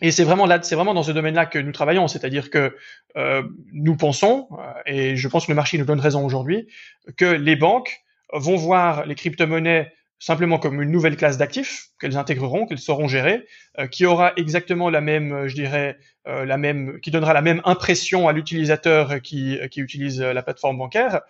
[0.00, 2.74] Et c'est vraiment là, c'est vraiment dans ce domaine-là que nous travaillons, c'est-à-dire que
[3.16, 4.48] euh, nous pensons,
[4.86, 6.68] et je pense que le marché nous donne raison aujourd'hui,
[7.16, 12.64] que les banques vont voir les crypto-monnaies simplement comme une nouvelle classe d'actifs qu'elles intégreront,
[12.66, 13.44] qu'elles sauront gérer,
[13.80, 17.42] euh, qui aura exactement la même, euh, je dirais, euh, la même, qui donnera la
[17.42, 21.22] même impression à l'utilisateur qui, utilise la plateforme bancaire,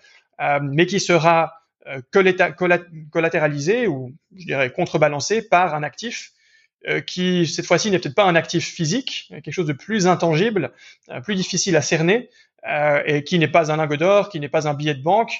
[0.60, 1.54] mais qui sera
[2.10, 6.32] collatéralisé ou, je dirais, contrebalancé par un actif
[7.06, 10.72] qui cette fois-ci n'est peut-être pas un actif physique, quelque chose de plus intangible,
[11.24, 12.28] plus difficile à cerner,
[13.06, 15.32] et qui n'est pas un lingot d'or, qui n'est pas un billet de banque,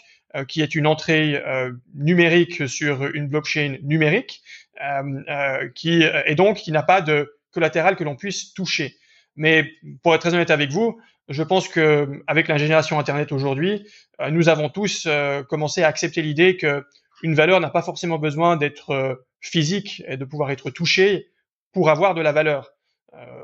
[0.49, 4.43] qui est une entrée euh, numérique sur une blockchain numérique,
[4.81, 8.97] euh, qui et donc qui n'a pas de collatéral que l'on puisse toucher.
[9.37, 9.71] Mais
[10.03, 13.87] pour être très honnête avec vous, je pense que avec la génération Internet aujourd'hui,
[14.31, 15.09] nous avons tous
[15.49, 16.85] commencé à accepter l'idée que
[17.23, 21.29] une valeur n'a pas forcément besoin d'être physique et de pouvoir être touchée
[21.73, 22.73] pour avoir de la valeur.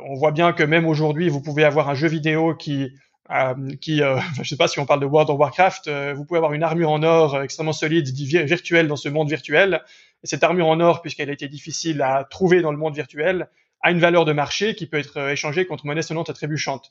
[0.05, 2.91] on voit bien que même aujourd'hui, vous pouvez avoir un jeu vidéo qui
[3.31, 6.25] euh, qui, euh, je sais pas si on parle de World of Warcraft, euh, vous
[6.25, 9.83] pouvez avoir une armure en or extrêmement solide, virtuelle dans ce monde virtuel.
[10.25, 13.49] Et cette armure en or, puisqu'elle a été difficile à trouver dans le monde virtuel,
[13.83, 16.91] a une valeur de marché qui peut être échangée contre monnaie sonnante et trébuchante.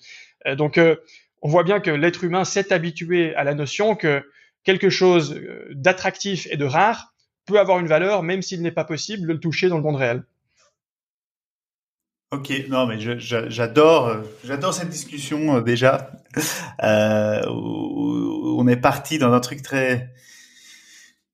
[0.55, 0.79] donc,
[1.41, 4.23] on voit bien que l'être humain s'est habitué à la notion que
[4.63, 5.37] quelque chose
[5.71, 7.13] d'attractif et de rare
[7.45, 9.97] peut avoir une valeur, même s'il n'est pas possible de le toucher dans le monde
[9.97, 10.23] réel.
[12.31, 16.11] Ok, non mais j'adore, euh, j'adore cette discussion euh, déjà.
[16.83, 20.09] Euh, on est parti dans un truc très,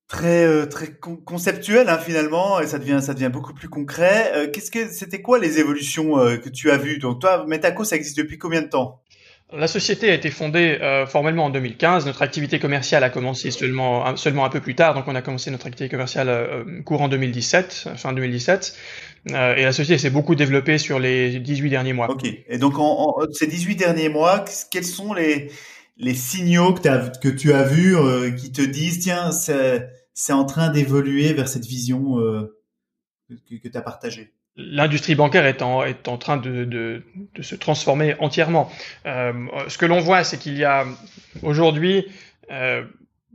[0.08, 0.94] très, très
[1.26, 4.52] conceptuel hein, finalement, et ça devient, ça devient beaucoup plus concret.
[4.54, 7.00] Qu'est-ce que, c'était quoi les évolutions que tu as vues?
[7.00, 9.02] Donc toi, Metaco, ça existe depuis combien de temps?
[9.56, 12.08] La société a été fondée formellement en 2015.
[12.08, 14.96] Notre activité commerciale a commencé seulement, seulement un peu plus tard.
[14.96, 18.76] Donc, on a commencé notre activité commerciale euh, courant 2017, fin 2017.
[19.32, 22.10] Euh, et la société s'est beaucoup développée sur les 18 derniers mois.
[22.10, 22.28] Ok.
[22.48, 25.50] Et donc, en, en, ces 18 derniers mois, quels sont les,
[25.98, 30.46] les signaux que, as, que tu as vus euh, qui te disent, tiens, c'est en
[30.46, 32.60] train d'évoluer vers cette vision euh,
[33.50, 34.34] que, que tu as partagée?
[34.56, 37.02] L'industrie bancaire est en, est en train de, de,
[37.34, 38.70] de se transformer entièrement.
[39.08, 39.34] Euh,
[39.68, 40.86] ce que l'on voit, c'est qu'il y a
[41.42, 42.06] aujourd'hui
[42.52, 42.84] euh,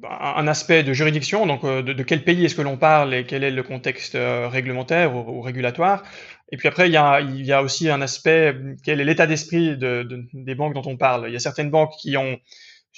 [0.04, 3.42] un aspect de juridiction, donc euh, de, quel pays est-ce que l'on parle et quel
[3.42, 6.04] est le contexte euh, réglementaire ou, régulatoire.
[6.52, 9.26] Et puis après, il y a, il y a aussi un aspect, quel est l'état
[9.26, 11.24] d'esprit de, des banques dont on parle.
[11.28, 12.38] Il y a certaines banques qui ont,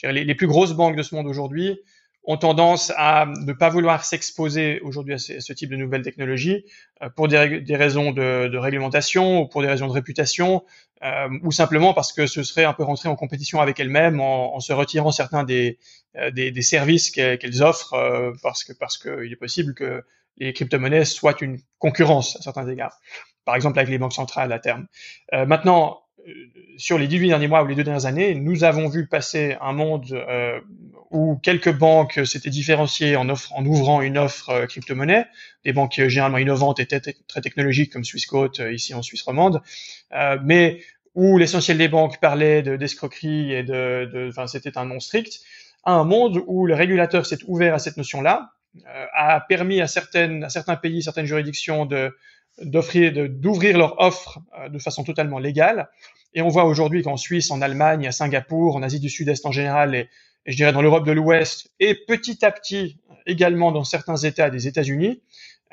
[0.02, 1.80] les plus grosses banques de ce monde aujourd'hui,
[2.24, 6.64] ont tendance à ne pas vouloir s'exposer aujourd'hui à, ce type de nouvelles technologies
[7.02, 10.62] euh, pour des, des raisons de, de, réglementation ou pour des raisons de réputation
[11.02, 14.54] euh, ou simplement parce que ce serait un peu rentrer en compétition avec elles-mêmes en,
[14.54, 15.78] en, se retirant certains des,
[16.16, 20.04] euh, des, des services qu'elles offrent euh, parce que parce qu'il est possible que
[20.37, 22.98] les crypto-monnaies soient une concurrence à certains égards.
[23.46, 24.87] Par exemple avec les banques centrales à terme.
[25.33, 26.02] maintenant,
[26.76, 29.72] sur les 18 derniers mois ou les deux dernières années, nous avons vu passer un
[29.72, 30.61] monde euh,
[31.11, 33.28] où quelques banques s'étaient différenciées en,
[33.66, 35.26] ouvrant une offre euh, crypto-monnaie,
[35.64, 39.61] des banques généralement innovantes et très technologiques comme Swissquote ici en Suisse romande,
[40.42, 40.80] mais
[41.14, 45.40] où l'essentiel des banques parlait d'escroquerie et de, enfin c'était un non strict,
[45.85, 48.52] à un monde où le régulateur s'est ouvert à cette notion-là,
[49.14, 52.14] a permis à certains pays, certaines juridictions de
[52.58, 55.88] d'ouvrir leur offre euh, de façon totalement légale.
[56.34, 59.52] Et on voit aujourd'hui qu'en Suisse, en Allemagne, à Singapour, en Asie du Sud-Est en
[59.52, 60.08] général, et,
[60.46, 64.66] je dirais dans l'Europe de l'Ouest, et petit à petit également dans certains États des
[64.66, 65.22] États-Unis,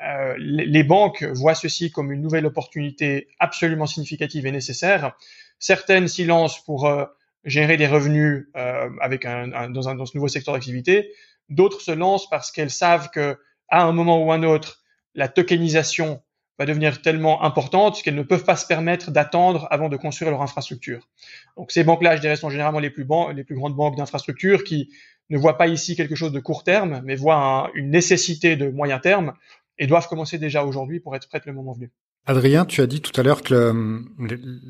[0.00, 5.16] euh, les, banques voient ceci comme une nouvelle opportunité absolument significative et nécessaire.
[5.58, 7.04] Certaines s'y lancent pour euh,
[7.44, 11.12] générer des revenus euh, avec un, dans, un, dans ce nouveau secteur d'activité.
[11.48, 13.38] D'autres se lancent parce qu'elles savent que
[13.68, 16.22] à un moment ou un autre, la tokenisation
[16.58, 20.42] va devenir tellement importante qu'elles ne peuvent pas se permettre d'attendre avant de construire leur
[20.42, 21.08] infrastructure.
[21.56, 24.90] Donc ces banques-là, je dirais, sont généralement les plus, grandes banques d'infrastructure qui
[25.30, 28.98] ne voient pas ici quelque chose de court terme, mais voient une nécessité de moyen
[28.98, 29.34] terme
[29.78, 31.92] et doivent commencer déjà aujourd'hui pour être prêtes le moment venu.
[32.28, 34.02] Adrien, tu as dit tout à l'heure que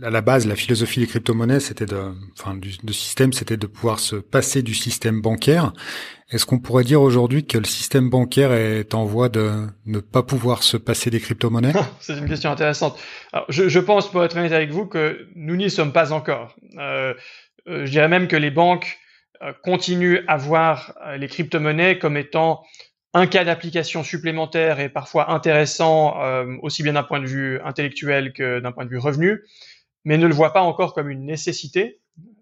[0.05, 3.99] à la base, la philosophie des crypto-monnaies, c'était de, enfin, du, système, c'était de pouvoir
[3.99, 5.73] se passer du système bancaire.
[6.31, 10.23] Est-ce qu'on pourrait dire aujourd'hui que le système bancaire est en voie de ne pas
[10.23, 11.73] pouvoir se passer des crypto-monnaies?
[12.01, 12.97] C'est une question intéressante.
[13.33, 16.55] Alors, je, je, pense, pour être honnête avec vous, que nous n'y sommes pas encore.
[16.79, 17.13] Euh,
[17.67, 18.99] euh je dirais même que les banques
[19.43, 22.63] euh, continuent à voir euh, les crypto-monnaies comme étant
[23.15, 28.33] un cas d'application supplémentaire et parfois intéressant, euh, aussi bien d'un point de vue intellectuel
[28.33, 29.43] que d'un point de vue revenu,
[30.05, 32.01] mais ne le voit pas encore comme une nécessité.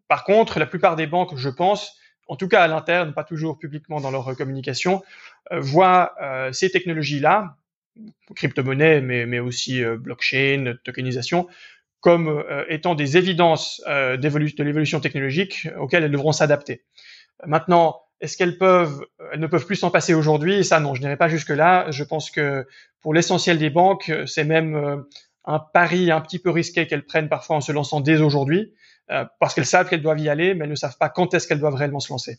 [0.09, 1.97] Par contre, la plupart des banques, je pense,
[2.29, 5.03] en tout cas à l'interne, pas toujours publiquement dans leur communication,
[5.53, 7.57] euh, voient euh, ces technologies-là,
[8.35, 11.49] crypto-monnaie, mais, mais aussi blockchain, tokenisation,
[12.01, 16.85] comme étant des évidences de l'évolution technologique auxquelles elles devront s'adapter.
[17.47, 20.65] Maintenant, est-ce qu'elles peuvent, elles ne peuvent plus s'en passer aujourd'hui?
[20.65, 21.91] Ça, non, je n'irai pas jusque là.
[21.91, 22.67] Je pense que
[23.01, 24.97] pour l'essentiel des banques, c'est même euh,
[25.45, 28.73] un pari un petit peu risqué qu'elles prennent parfois en se lançant dès aujourd'hui,
[29.11, 31.47] euh, parce qu'elles savent qu'elles doivent y aller, mais elles ne savent pas quand est-ce
[31.47, 32.39] qu'elles doivent réellement se lancer.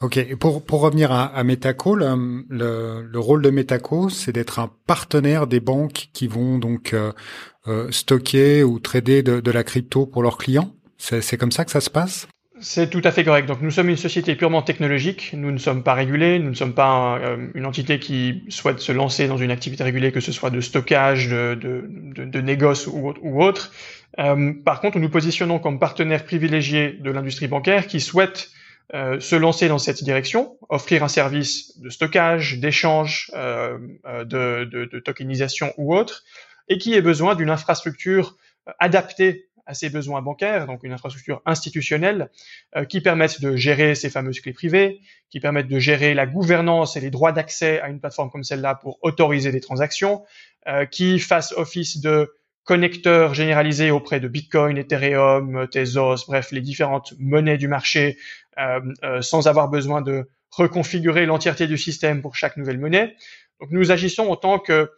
[0.00, 4.60] Ok, et pour, pour revenir à, à Metaco, le, le, rôle de Metaco, c'est d'être
[4.60, 10.06] un partenaire des banques qui vont donc euh, stocker ou trader de, de la crypto
[10.06, 10.72] pour leurs clients?
[10.98, 12.28] C'est comme ça que ça se passe?
[12.60, 13.46] C'est tout à fait correct.
[13.46, 16.74] Donc nous sommes une société purement technologique, nous ne sommes pas régulés, nous ne sommes
[16.74, 20.50] pas euh, une entité qui souhaite se lancer dans une activité régulée, que ce soit
[20.50, 23.72] de stockage, de, de, négoce ou, autre.
[24.18, 28.50] Euh, par contre, nous nous positionnons comme partenaire privilégié de l'industrie bancaire qui souhaite
[28.94, 35.94] euh, se lancer dans cette direction, offrir un service de stockage, d'échange, de tokenisation ou
[35.94, 36.24] autre,
[36.68, 38.36] et qui ait besoin d'une infrastructure
[38.78, 42.30] adaptée à ses besoins bancaires, donc une infrastructure institutionnelle
[42.74, 46.96] euh, qui permette de gérer ces fameuses clés privées, qui permettent de gérer la gouvernance
[46.96, 50.24] et les droits d'accès à une plateforme comme celle-là pour autoriser des transactions,
[50.66, 57.12] euh, qui fasse office de connecteur généralisé auprès de Bitcoin, Ethereum, Tezos, bref, les différentes
[57.18, 58.16] monnaies du marché,
[58.58, 63.14] euh, euh sans avoir besoin de reconfigurer l'entièreté du système pour chaque nouvelle monnaie.
[63.60, 64.90] Donc nous agissons en tant que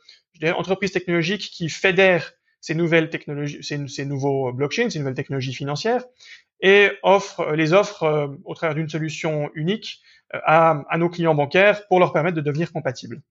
[0.57, 6.05] entreprise technologique qui fédère ces nouvelles technologies, ces, ces nouveaux blockchains, ces nouvelles technologies financières,
[6.61, 10.01] et offre les offre euh, au travers d'une solution unique
[10.35, 13.23] euh, à, à, nos clients bancaires pour leur permettre de devenir compatibles.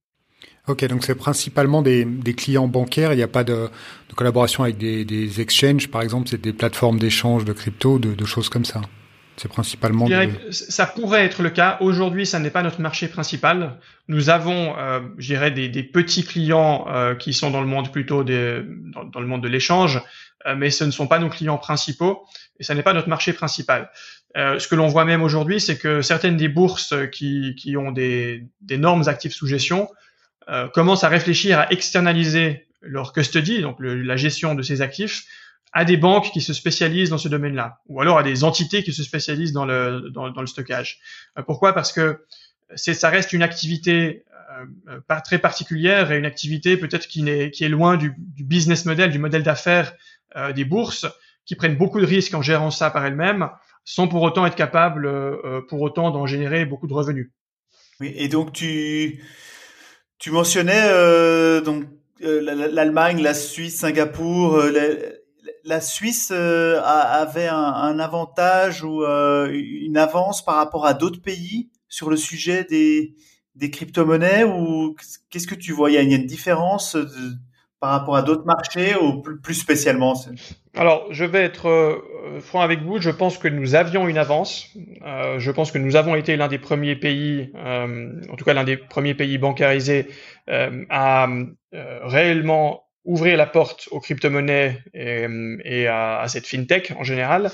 [0.68, 3.14] Ok, donc c'est principalement des, des, clients bancaires.
[3.14, 3.70] Il n'y a pas de,
[4.10, 8.14] de collaboration avec des, des, exchanges, par exemple, c'est des plateformes d'échange de crypto, de,
[8.14, 8.82] de choses comme ça.
[9.42, 10.06] C'est principalement.
[10.52, 11.78] Ça pourrait être le cas.
[11.80, 13.80] Aujourd'hui, ça n'est pas notre marché principal.
[14.10, 17.90] Nous avons, euh, je dirais, des, des petits clients euh, qui sont dans le monde
[17.90, 20.02] plutôt des, dans, dans le monde de l'échange,
[20.46, 22.26] euh, mais ce ne sont pas nos clients principaux
[22.60, 23.90] et ça n'est pas notre marché principal.
[24.36, 27.94] Euh, ce que l'on voit même aujourd'hui, c'est que certaines des bourses qui, qui ont
[27.94, 29.90] des, des normes actifs sous gestion
[30.74, 35.26] commencent à réfléchir à externaliser leur custody, donc le, la gestion de ces actifs,
[35.72, 38.94] à des banques qui se spécialisent dans ce domaine-là, ou alors à des entités qui
[38.94, 41.00] se spécialisent dans le, dans, dans le stockage.
[41.38, 41.74] Euh, pourquoi?
[41.74, 42.26] Parce que
[42.76, 44.24] c'est, ça reste une activité
[44.90, 48.44] euh, pas très particulière et une activité peut-être qui, est, qui est loin du, du
[48.44, 49.94] business model, du modèle d'affaires
[50.36, 51.06] euh, des bourses,
[51.46, 53.50] qui prennent beaucoup de risques en gérant ça par elles-mêmes,
[53.84, 57.32] sans pour autant être capables, euh, pour autant, d'en générer beaucoup de revenus.
[58.00, 59.24] Oui, et donc tu,
[60.20, 61.86] tu mentionnais euh, donc
[62.22, 64.62] l'Allemagne, la Suisse, Singapour,
[65.64, 71.70] la Suisse euh, avait un, avantage ou euh, une avance par rapport à d'autres pays
[71.88, 73.16] sur le sujet des,
[73.56, 74.96] des crypto-monnaies ou
[75.30, 75.92] qu'est-ce que tu vois?
[75.92, 76.98] Il y a une différence
[77.80, 80.14] par rapport à d'autres marchés ou plus spécialement?
[80.76, 83.00] Alors, je vais être euh, franc avec vous.
[83.00, 84.68] Je pense que nous avions une avance.
[85.38, 88.78] Je pense que nous avons été l'un des premiers pays, en tout cas l'un des
[88.78, 90.08] premiers pays bancarisés,
[90.48, 91.28] à
[91.72, 97.52] réellement ouvrir la porte aux crypto-monnaies et, à, cette fintech en général.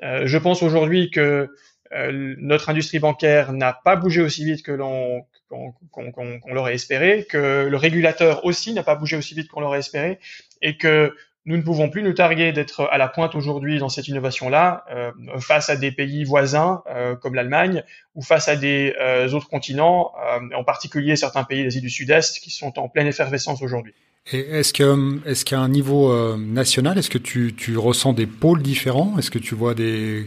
[0.00, 1.48] je pense aujourd'hui que
[1.92, 7.76] notre industrie bancaire n'a pas bougé aussi vite que l'on qu'on l'aurait espéré, que le
[7.76, 10.18] régulateur aussi n'a pas bougé aussi vite qu'on l'aurait espéré,
[10.62, 11.14] et que
[11.46, 15.12] nous ne pouvons plus nous targuer d'être à la pointe aujourd'hui dans cette innovation-là euh,
[15.38, 17.84] face à des pays voisins euh, comme l'Allemagne
[18.16, 22.40] ou face à des euh, autres continents, euh, en particulier certains pays d'Asie du Sud-Est
[22.40, 23.94] qui sont en pleine effervescence aujourd'hui.
[24.32, 28.26] Et est-ce que est-ce qu'à un niveau euh, national, est-ce que tu, tu ressens des
[28.26, 29.16] pôles différents?
[29.18, 30.26] Est-ce que tu vois des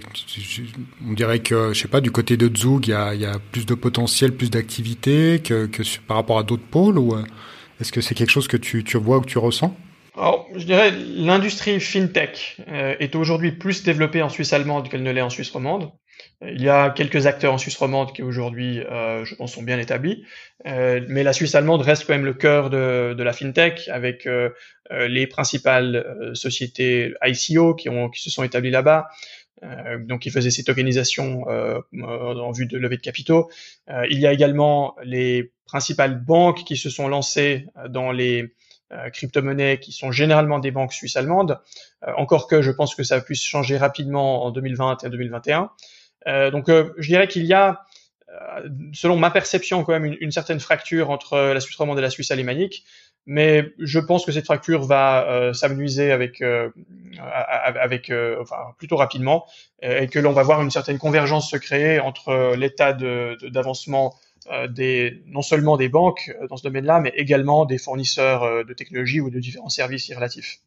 [1.05, 3.25] on dirait que je sais pas du côté de Zug, il y a, il y
[3.25, 7.23] a plus de potentiel, plus d'activité que, que par rapport à d'autres pôles ou euh,
[7.81, 9.75] est-ce que c'est quelque chose que tu, tu vois ou que tu ressens?
[10.15, 15.11] Alors, je dirais l'industrie fintech euh, est aujourd'hui plus développée en Suisse allemande qu'elle ne
[15.11, 15.91] l'est en Suisse romande.
[16.41, 19.77] Il y a quelques acteurs en Suisse romande qui aujourd'hui, euh, je pense, sont bien
[19.77, 20.23] établis,
[20.67, 24.49] euh, mais la Suisse allemande reste quand même le cœur de, la fintech, avec euh,
[24.89, 29.09] les principales sociétés ICO qui, se sont établies là-bas,
[30.05, 33.51] donc qui faisaient ces tokenisations en vue de levée de capitaux.
[34.09, 38.53] il y a également les principales banques qui se sont lancées dans les
[39.13, 41.59] crypto-monnaies qui sont généralement des banques suisses allemandes,
[42.17, 45.69] encore que je pense que ça puisse changer rapidement en 2020 et 2021.
[46.27, 47.81] Euh, donc, euh, je dirais qu'il y a,
[48.29, 52.01] euh, selon ma perception, quand même une, une, certaine fracture entre la Suisse romande et
[52.01, 52.83] la Suisse alémanique.
[53.25, 58.11] Mais je pense que cette fracture va euh, s'amenuiser avec, avec
[58.41, 59.45] enfin, plutôt rapidement,
[59.81, 64.15] et que l'on va voir une certaine convergence se créer entre l'état d'avancement
[64.49, 69.21] de, des, non seulement des banques dans ce domaine-là, mais également des fournisseurs de technologies
[69.21, 70.61] ou de différents services y relatifs.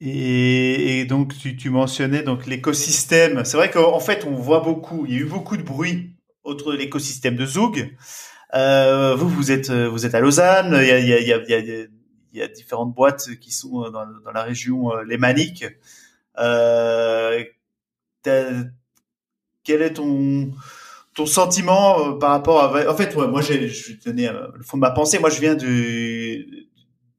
[0.00, 3.44] Et, et, donc tu, tu mentionnais donc l'écosystème.
[3.44, 5.06] C'est vrai qu'en fait on voit beaucoup.
[5.06, 6.12] Il y a eu beaucoup de bruit
[6.44, 7.94] autour de l'écosystème de Zoug.
[8.54, 10.78] Euh, vous vous êtes vous êtes à Lausanne.
[10.80, 11.86] Il y a, il y a, il y a,
[12.32, 15.64] il y a différentes boîtes qui sont dans, dans la région euh, lémanique.
[16.38, 17.42] Euh,
[18.22, 20.50] quel est ton
[21.14, 24.30] ton sentiment euh, par rapport à en fait ouais, moi j'ai je vais te donner
[24.30, 25.18] le fond de ma pensée.
[25.18, 26.46] Moi je viens de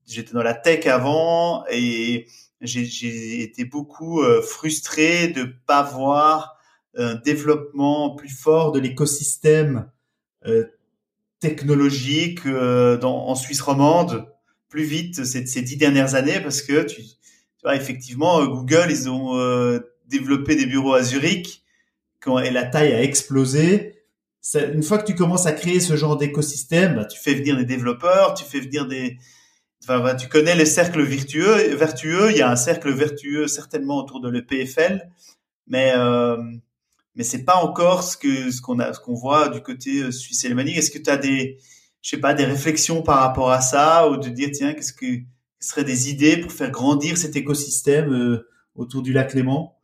[0.08, 2.28] j'étais dans la tech avant et
[2.62, 6.58] j'ai été beaucoup euh, frustré de pas voir
[6.96, 9.90] un développement plus fort de l'écosystème
[10.46, 10.66] euh,
[11.40, 14.26] technologique euh, dans, en Suisse romande
[14.68, 17.16] plus vite ces, dix dernières années parce que tu, tu
[17.64, 21.64] vois effectivement Google ils ont développé des bureaux à Zurich
[22.20, 23.96] quand et la taille a explosé.
[24.56, 27.66] Une fois que tu commences à créer ce genre d'écosystème, bah, tu fais venir des
[27.66, 29.18] développeurs, tu fais venir des
[30.20, 31.76] Tu connais les cercles vertueux.
[31.76, 35.10] Vertueux, il y a un cercle vertueux certainement autour de l'EPFL,
[35.68, 36.38] mais euh,
[37.16, 40.12] mais c'est pas encore ce que ce qu'on a ce qu'on voit du côté euh,
[40.12, 40.78] suisse alémanique.
[40.78, 41.58] Est-ce que tu as des
[42.02, 45.06] je sais pas des réflexions par rapport à ça ou de dire tiens qu'est-ce que
[45.60, 49.76] ce seraient des idées pour faire grandir cet écosystème euh, autour du lac Léman?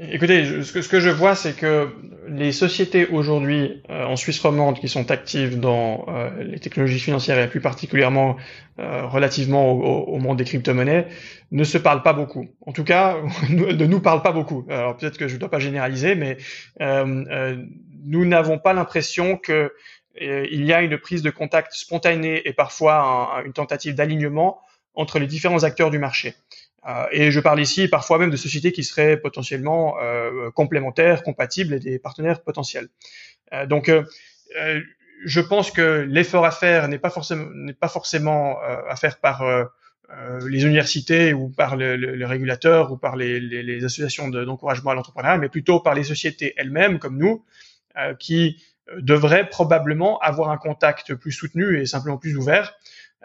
[0.00, 1.88] Écoutez, ce que, ce que je vois, c'est que
[2.28, 7.40] les sociétés aujourd'hui euh, en Suisse romande qui sont actives dans euh, les technologies financières
[7.40, 8.36] et plus particulièrement
[8.78, 11.08] euh, relativement au, au, monde des crypto-monnaies
[11.50, 12.46] ne se parlent pas beaucoup.
[12.64, 13.16] En tout cas,
[13.50, 14.64] ne nous parlent pas beaucoup.
[14.70, 16.36] Alors peut-être que je ne dois pas généraliser, mais
[16.80, 17.56] euh,
[18.04, 19.72] nous n'avons pas l'impression que
[20.20, 24.60] il y a une prise de contact spontanée et parfois un, une tentative d'alignement
[24.94, 26.34] entre les différents acteurs du marché.
[26.86, 31.74] Euh, et je parle ici parfois même de sociétés qui seraient potentiellement euh, complémentaires, compatibles
[31.74, 32.88] et des partenaires potentiels.
[33.52, 33.90] Euh, donc,
[35.24, 39.44] je pense que l'effort à faire n'est pas forcément n'est pas forcément à faire par
[40.46, 44.92] les universités ou par le, le, le régulateur ou par les, les, les associations d'encouragement
[44.92, 47.44] à l'entrepreneuriat, mais plutôt par les sociétés elles-mêmes, comme nous,
[48.18, 48.62] qui
[48.96, 52.74] devraient probablement avoir un contact plus soutenu et simplement plus ouvert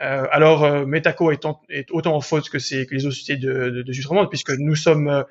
[0.02, 1.46] euh, alors, euh, Metaco est,
[1.92, 5.24] autant en faute que, les autres sociétés de, de, puisque nous sommes euh,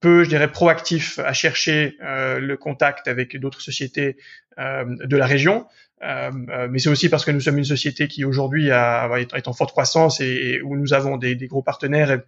[0.00, 4.18] peu, je dirais, proactifs à chercher le contact avec d'autres sociétés
[4.58, 5.66] de la région.
[6.02, 10.20] Mais c'est aussi parce que nous sommes une société qui aujourd'hui est en forte croissance
[10.20, 12.20] et, où nous avons des, gros partenaires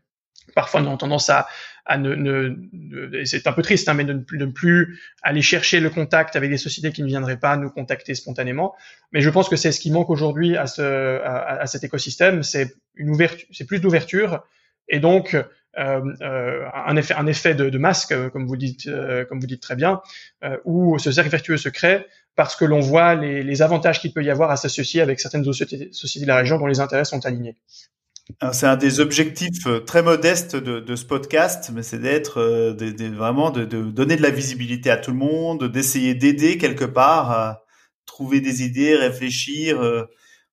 [0.55, 1.46] parfois nous avons tendance à,
[1.96, 2.55] ne,
[3.24, 6.59] c'est un peu triste, hein, mais de ne, plus, aller chercher le contact avec des
[6.59, 8.74] sociétés qui ne viendraient pas nous contacter spontanément.
[9.12, 12.42] Mais je pense que c'est ce qui manque aujourd'hui à, ce, à, à, cet écosystème,
[12.42, 14.42] c'est une ouverture, c'est plus d'ouverture
[14.88, 15.36] et donc
[15.78, 16.96] euh, euh, un
[17.26, 19.24] effet, de, masque, comme vous dites, euh,
[19.61, 20.01] très bien,
[20.64, 24.30] où ce cercle vertueux se crée parce que l'on voit les, avantages qu'il peut y
[24.30, 25.90] avoir à s'associer avec certaines sociétés
[26.20, 27.57] de la région dont les intérêts sont alignés.
[28.52, 32.40] C'est un des objectifs euh, très modestes de, ce podcast, mais c'est d'être
[33.08, 37.64] vraiment de, donner de la visibilité à tout le monde, d'essayer d'aider quelque part à
[38.06, 39.82] trouver des idées, réfléchir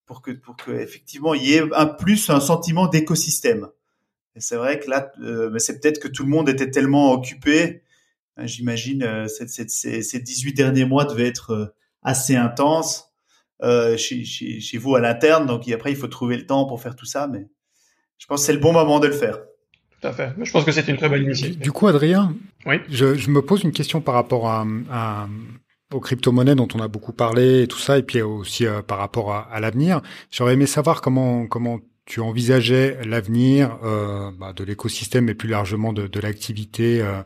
[0.06, 3.68] pour que pour que effectivement il y ait un plus un sentiment d'écosystème.
[4.36, 5.12] Et c'est vrai que là,
[5.58, 7.84] c'est peut-être que tout le monde était tellement occupé.
[8.38, 11.74] Hein, j'imagine ces, ces 18 derniers mois devaient être
[12.04, 13.16] assez intenses
[13.64, 15.46] euh, chez, chez, chez, vous à l'interne.
[15.46, 17.48] Donc après, il faut trouver le temps pour faire tout ça, mais
[18.18, 19.38] je pense que c'est le bon moment de le faire.
[20.02, 20.34] Tout à fait.
[20.42, 21.60] Je pense que c'est une très bonne initiative.
[21.60, 22.36] Du coup, Adrien,
[22.66, 25.28] oui je, je me pose une question par rapport à, à
[25.94, 28.98] aux crypto-monnaies dont on a beaucoup parlé et tout ça, et puis aussi euh, par
[28.98, 30.02] rapport à, à l'avenir.
[30.32, 35.92] J'aurais aimé savoir comment comment tu envisageais l'avenir euh, bah, de l'écosystème et plus largement
[35.92, 37.22] de, de l'activité euh,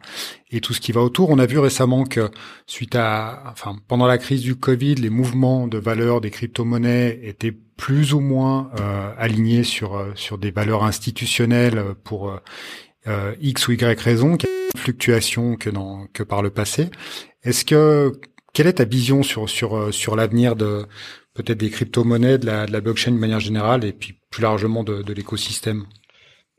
[0.52, 1.30] et tout ce qui va autour.
[1.30, 2.30] On a vu récemment que
[2.66, 7.56] suite à, enfin, pendant la crise du Covid, les mouvements de valeur des crypto-monnaies étaient
[7.80, 12.40] plus ou moins euh, alignés sur euh, sur des valeurs institutionnelles pour
[13.08, 16.90] euh, X ou Y raison, qui fluctuation que dans que par le passé.
[17.44, 18.12] Est-ce que
[18.54, 20.86] quelle est ta vision sur sur sur l'avenir de
[21.44, 25.02] peut-être des crypto-monnaies, de la, de blockchain de manière générale, et puis plus largement de,
[25.02, 25.86] de l'écosystème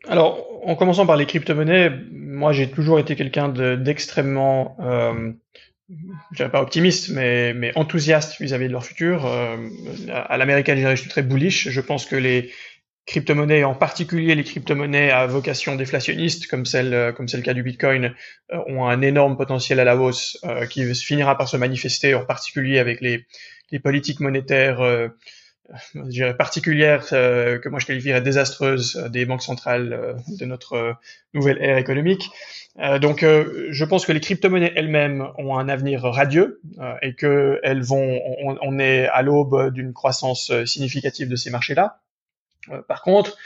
[0.09, 5.33] Alors, en commençant par les crypto-monnaies, moi j'ai toujours été quelqu'un d'extrêmement, euh,
[5.89, 9.27] je dirais pas optimiste, mais, mais enthousiaste vis-à-vis de leur futur.
[9.27, 9.57] Euh,
[10.09, 11.69] à l'américaine, je suis très bullish.
[11.69, 12.51] Je pense que les
[13.07, 17.63] crypto-monnaies, en particulier les crypto-monnaies à vocation déflationniste, comme celle, comme c'est le cas du
[17.63, 18.15] Bitcoin,
[18.53, 22.25] euh, ont un énorme potentiel à la hausse euh, qui finira par se manifester, en
[22.25, 23.27] particulier avec les,
[23.71, 25.09] les politiques monétaires euh,
[25.95, 30.97] je dirais particulières euh, que moi je qualifierais désastreuses euh, des banques centrales de notre
[31.35, 32.31] nouvelle ère économique.
[33.01, 36.61] donc je pense que les crypto-monnaies elles-mêmes ont un avenir radieux
[37.03, 42.01] et que elles vont on, on est à l'aube d'une croissance significative de ces marchés-là.
[42.89, 43.37] par contre,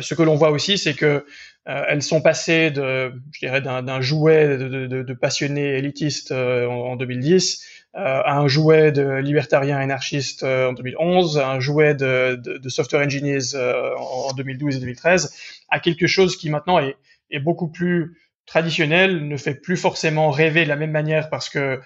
[0.00, 1.24] ce que l'on voit aussi, c'est que
[1.66, 7.79] elles sont passées de, je dirais, d'un jouet de, de, de, passionnés élitistes en 2010
[7.96, 13.04] euh, un jouet de libertariens anarchistes euh, en 2011, un jouet de, de, de software
[13.04, 15.34] engineers euh, en 2012 et 2013,
[15.70, 16.96] à quelque chose qui maintenant est,
[17.30, 18.16] est, beaucoup plus
[18.46, 21.80] traditionnel, ne fait plus forcément rêver de la même manière parce que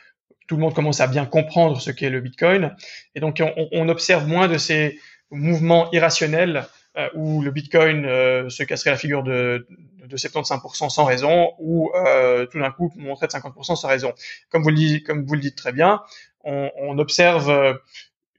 [0.47, 2.77] tout le monde commence à bien comprendre ce qu'est le Bitcoin.
[3.15, 4.99] Et donc, on, on observe moins de ces
[5.31, 9.67] mouvements irrationnels euh, où le Bitcoin euh, se casserait la figure de,
[10.07, 14.13] de 75% sans raison, ou euh, tout d'un coup montrer de 50% sans raison.
[14.51, 16.03] Comme vous le dites, très bien,
[16.45, 17.79] on, observe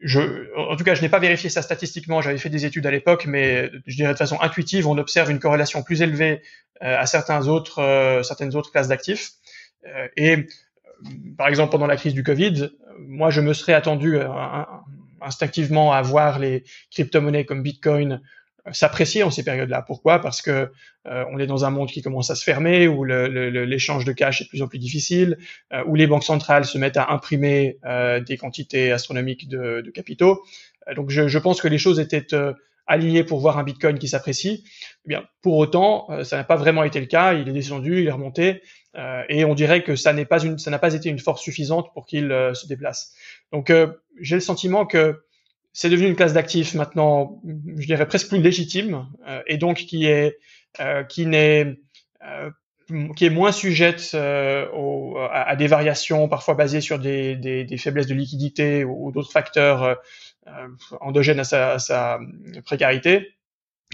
[0.02, 2.22] je, en tout cas, je n'ai pas vérifié ça statistiquement.
[2.22, 5.40] J'avais fait des études à l'époque, mais je dirais de façon intuitive, on observe une
[5.40, 6.42] corrélation plus élevée
[6.82, 9.32] à certains autres, certaines autres classes d'actifs.
[10.18, 10.48] et
[11.38, 14.20] par exemple, pendant la crise du Covid, moi, je me serais attendu
[15.22, 18.22] instinctivement à voir les crypto-monnaies comme Bitcoin
[18.72, 19.84] s'apprécier en ces périodes-là.
[19.84, 20.20] Pourquoi?
[20.20, 20.72] Parce que
[21.08, 24.42] euh, on est dans un monde qui commence à se fermer, où l'échange de cash
[24.42, 25.38] est de plus en plus difficile,
[25.74, 29.92] euh, où les banques centrales se mettent à imprimer euh, des quantités astronomiques de, de
[29.92, 30.44] capitaux.
[30.96, 32.28] donc je, je, pense que les choses étaient
[32.88, 34.64] alignées pour voir un Bitcoin qui s'apprécie.
[35.06, 37.34] Eh bien, pour autant, ça n'a pas vraiment été le cas.
[37.34, 38.62] Il est descendu, il est remonté,
[39.30, 41.92] et on dirait que ça n'est pas une, ça n'a pas été une force suffisante
[41.94, 43.14] pour qu'il se déplace.
[43.52, 43.72] Donc
[44.22, 45.25] j'ai le sentiment que
[45.76, 50.06] c'est devenu une classe d'actifs maintenant, je dirais presque plus légitime, euh, et donc qui
[50.06, 50.40] est
[50.80, 51.78] euh, qui n'est
[52.24, 52.50] euh,
[53.18, 58.08] qui est moins sujette au, à, des variations parfois basées sur des, des, des faiblesses
[58.08, 59.98] de liquidité ou, d'autres facteurs
[61.02, 62.20] endogènes à sa, à sa
[62.64, 63.32] précarité.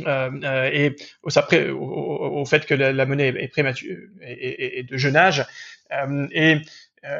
[0.06, 5.46] Euh, et au, au, fait que la, monnaie est prématurée et, et, de jeune âge,
[6.34, 6.58] et,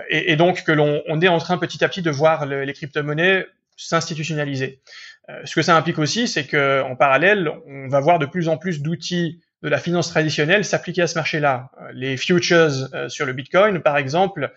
[0.10, 3.46] et, donc que l'on on est en train petit à petit de voir les crypto-monnaies
[3.78, 4.82] s'institutionnaliser.
[5.30, 8.48] Euh, ce que ça implique aussi, c'est que en parallèle, on va voir de plus
[8.48, 11.70] en plus d'outils de la finance traditionnelle s'appliquer à ce marché-là.
[11.80, 14.52] Euh, les futures euh, sur le Bitcoin, par exemple,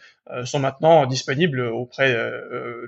[0.44, 2.16] sont maintenant disponibles auprès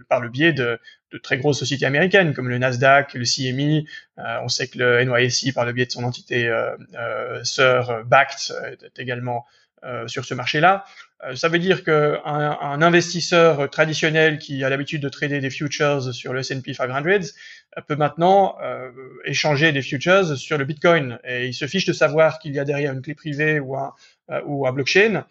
[0.08, 0.80] par le biais de,
[1.22, 3.84] très grosses sociétés américaines comme le Nasdaq, le CME.
[4.16, 6.50] on sait que le NYSE, par le biais de son entité
[7.42, 9.44] sœur BACT, est également
[10.06, 10.86] sur ce marché-là.
[11.24, 16.14] Euh, ça veut dire qu'un un investisseur traditionnel qui a l'habitude de trader des futures
[16.14, 18.90] sur le S&P 500 euh, peut maintenant euh,
[19.24, 22.64] échanger des futures sur le Bitcoin et il se fiche de savoir qu'il y a
[22.64, 23.94] derrière une clé privée ou un,
[24.44, 25.24] ou un blockchain.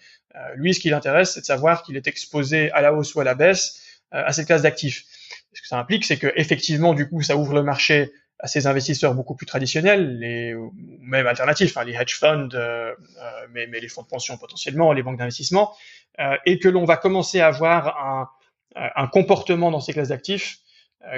[0.55, 3.23] lui, ce qui l'intéresse, c'est de savoir qu'il est exposé à la hausse ou à
[3.23, 3.81] la baisse
[4.11, 5.05] à cette classe d'actifs.
[5.53, 8.67] Ce que ça implique, c'est que effectivement, du coup, ça ouvre le marché à ces
[8.67, 13.67] investisseurs beaucoup plus traditionnels, les, ou même alternatifs, hein, les hedge funds, euh, euh, mais,
[13.67, 15.73] mais, les fonds de pension potentiellement, les banques d'investissement,
[16.19, 18.29] euh, et que l'on va commencer à avoir un,
[18.75, 20.59] un comportement dans ces classes d'actifs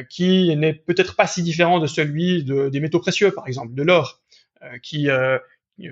[0.10, 3.84] qui n'est peut-être pas si différent de celui de, des métaux précieux, par exemple, de
[3.84, 4.22] l'or.
[4.84, 5.08] qui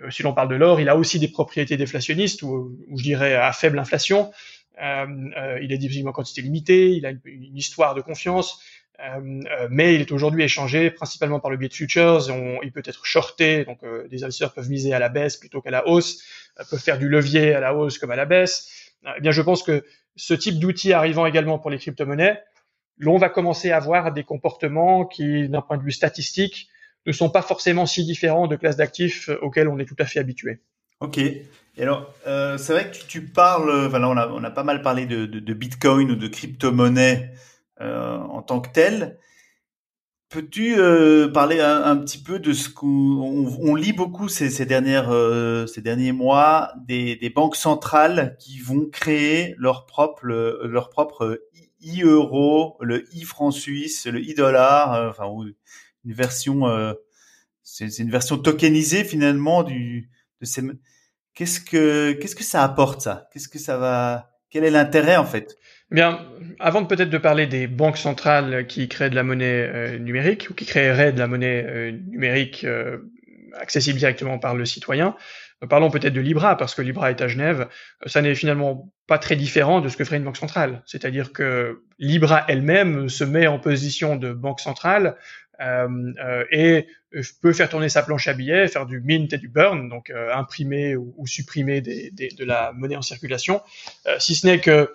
[0.10, 3.54] si l'on parle de l'or, il a aussi des propriétés déflationnistes, ou, je dirais à
[3.54, 4.34] faible inflation.
[4.78, 8.60] il est disponible en quantité limitée, il a une histoire de confiance.
[9.00, 12.26] Euh, euh, mais il est aujourd'hui échangé principalement par le biais de futures.
[12.64, 15.72] il peut être shorté, donc euh, des investisseurs peuvent miser à la baisse plutôt qu'à
[15.72, 16.24] la hausse,
[16.70, 18.94] peuvent faire du levier à la hausse comme à la baisse.
[19.18, 19.84] Eh bien, je pense que
[20.16, 22.42] ce type d'outils arrivant également pour les crypto-monnaies,
[22.98, 26.70] l'on va commencer à avoir des comportements qui, d'un point de vue statistique,
[27.06, 30.20] ne sont pas forcément si différents de classes d'actifs auxquelles on est tout à fait
[30.20, 30.60] habitué.
[31.02, 31.18] Ok.
[31.18, 31.44] Et
[31.78, 35.06] alors, c'est vrai que tu, parles, enfin là, on a, on a, pas mal parlé
[35.06, 37.36] de, de, de Bitcoin ou de crypto-monnaies euh,
[37.80, 39.18] en tant que tel.
[40.30, 45.12] Peux-tu euh, parler un, petit peu de ce qu'on on lit beaucoup ces, ces dernières
[45.12, 51.42] euh, ces derniers mois des, des, banques centrales qui vont créer leur propre leur propre
[51.80, 55.32] i euro, le i franc suisse, le i dollar, enfin
[56.04, 56.66] une version
[57.62, 60.10] c'est une version tokenisée finalement du
[60.42, 60.64] de ces
[61.36, 63.30] qu'est-ce que qu'est-ce que ça apporte ça?
[63.32, 65.56] Qu'est-ce que ça va quel est l'intérêt en fait?
[65.92, 66.26] Bien,
[66.60, 70.48] avant de peut-être de parler des banques centrales qui créent de la monnaie euh, numérique
[70.50, 73.12] ou qui créeraient de la monnaie euh, numérique euh,
[73.54, 75.16] accessible directement par le citoyen,
[75.70, 77.68] parlons peut-être de Libra parce que Libra est à Genève.
[78.08, 80.82] Ça n'est finalement pas très différent de ce que ferait une banque centrale.
[80.88, 85.16] C'est-à-dire que Libra elle-même se met en position de banque centrale
[86.52, 86.88] et
[87.42, 90.98] peut faire tourner sa planche à billets, faire du mint et du burn, donc imprimer
[90.98, 93.62] ou, supprimer de la monnaie en circulation,
[94.20, 94.92] si ce n'est que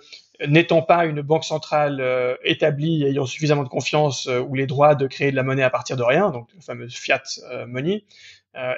[0.47, 4.95] n'étant pas une banque centrale euh, établie ayant suffisamment de confiance euh, ou les droits
[4.95, 7.21] de créer de la monnaie à partir de rien, donc le fameux fiat
[7.51, 8.05] euh, money,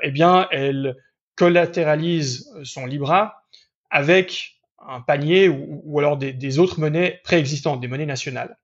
[0.03, 0.97] eh bien, elle
[1.36, 3.43] collatéralise son Libra
[3.89, 8.55] avec un panier ou, alors des, autres monnaies préexistantes, des monnaies nationales.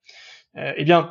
[0.55, 1.09] eh bien,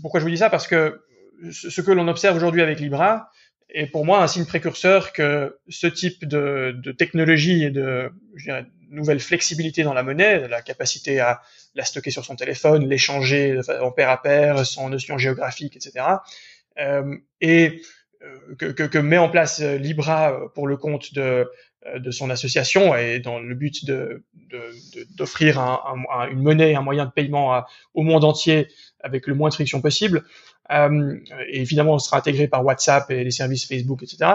[0.00, 0.48] pourquoi je vous dis ça?
[0.48, 1.02] Parce que
[1.50, 3.28] ce que l'on observe aujourd'hui avec Libra
[3.68, 8.44] est pour moi un signe précurseur que ce type de, de technologie et de, je
[8.44, 11.42] dirais, nouvelle flexibilité dans la monnaie, la capacité à
[11.74, 16.04] la stocker sur son téléphone, l'échanger en pair à pair, sans notion géographique, etc.
[16.78, 17.82] Euh, et
[18.22, 21.50] euh, que, que, que, met en place euh, Libra pour le compte de,
[21.96, 24.24] de son association et dans le but de,
[25.16, 25.80] d'offrir un,
[26.30, 27.62] une monnaie, un moyen de paiement
[27.94, 28.68] au monde entier
[29.00, 30.24] avec le moins de friction possible.
[30.70, 31.18] Euh,
[31.48, 34.32] et évidemment, on sera intégré par WhatsApp et les services Facebook, etc.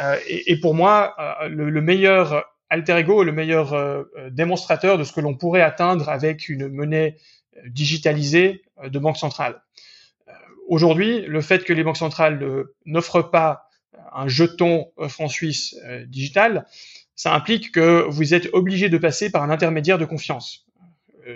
[0.00, 1.14] Euh, et, et, pour moi,
[1.48, 5.34] le, le meilleur alter ego est le meilleur euh, euh, démonstrateur de ce que l'on
[5.34, 7.16] pourrait atteindre avec une monnaie
[7.56, 9.60] euh, digitalisée de banque centrale.
[10.68, 13.68] Aujourd'hui, le fait que les banques centrales n'offrent pas
[14.12, 16.64] un jeton franc suisse digital,
[17.16, 20.64] ça implique que vous êtes obligé de passer par un intermédiaire de confiance.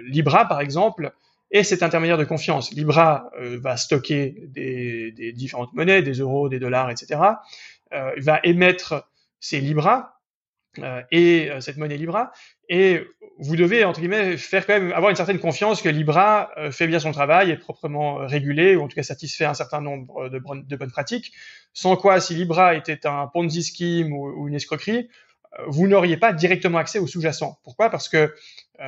[0.06, 1.12] Libra, par exemple,
[1.50, 2.72] est cet intermédiaire de confiance.
[2.72, 7.20] Libra va stocker des, des, différentes monnaies, des euros, des dollars, etc.
[7.92, 9.10] Il va émettre
[9.40, 10.13] ces Libra
[10.78, 12.32] euh, et euh, cette monnaie Libra.
[12.68, 13.02] Et
[13.38, 16.86] vous devez, entre guillemets, faire quand même avoir une certaine confiance que Libra euh, fait
[16.86, 20.38] bien son travail, est proprement régulé, ou en tout cas satisfait un certain nombre de,
[20.38, 21.32] bonnes pratiques.
[21.72, 25.08] Sans quoi, si Libra était un Ponzi scheme ou, ou une escroquerie,
[25.68, 27.60] vous n'auriez pas directement accès au sous-jacent.
[27.62, 27.88] Pourquoi?
[27.88, 28.34] Parce que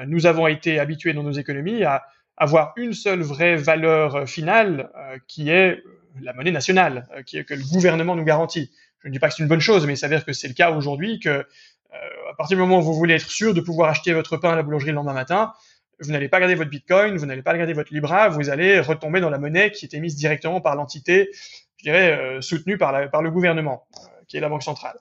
[0.06, 2.04] nous avons été habitués dans nos économies à
[2.36, 4.90] avoir une seule vraie valeur finale,
[5.28, 5.80] qui est
[6.20, 8.72] la monnaie nationale, qui est, que le gouvernement nous garantit.
[9.02, 10.54] Je ne dis pas que c'est une bonne chose, mais il s'avère que c'est le
[10.54, 11.46] cas aujourd'hui que
[11.96, 14.52] euh, à partir du moment où vous voulez être sûr de pouvoir acheter votre pain
[14.52, 15.52] à la boulangerie le lendemain matin,
[16.00, 19.20] vous n'allez pas garder votre Bitcoin, vous n'allez pas garder votre Libra, vous allez retomber
[19.20, 21.30] dans la monnaie qui est émise directement par l'entité,
[21.78, 24.98] je dirais, euh, soutenue par, le gouvernement, euh, qui est la Banque centrale.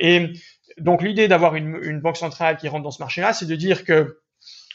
[0.00, 0.32] et
[0.78, 3.84] donc l'idée d'avoir une, une, banque centrale qui rentre dans ce marché-là, c'est de dire
[3.84, 4.20] que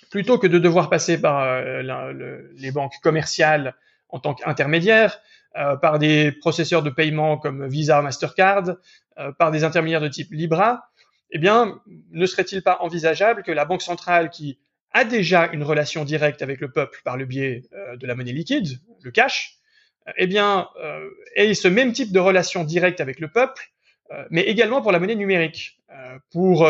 [0.10, 3.76] plutôt que de devoir passer par les banques commerciales
[4.10, 5.20] en tant qu'intermédiaires,
[5.54, 8.76] par des processeurs de paiement comme Visa, Mastercard,
[9.38, 10.92] par des intermédiaires de type Libra,
[11.32, 11.82] eh bien,
[12.12, 14.60] ne serait-il pas envisageable que la Banque centrale, qui
[14.94, 18.34] a déjà une relation directe avec le peuple par le biais euh, de la monnaie
[18.34, 19.58] liquide, le cash,
[20.18, 23.72] eh bien, euh, ait ce même type de relation directe avec le peuple,
[24.12, 25.78] euh, mais également pour la monnaie numérique,
[26.32, 26.68] pour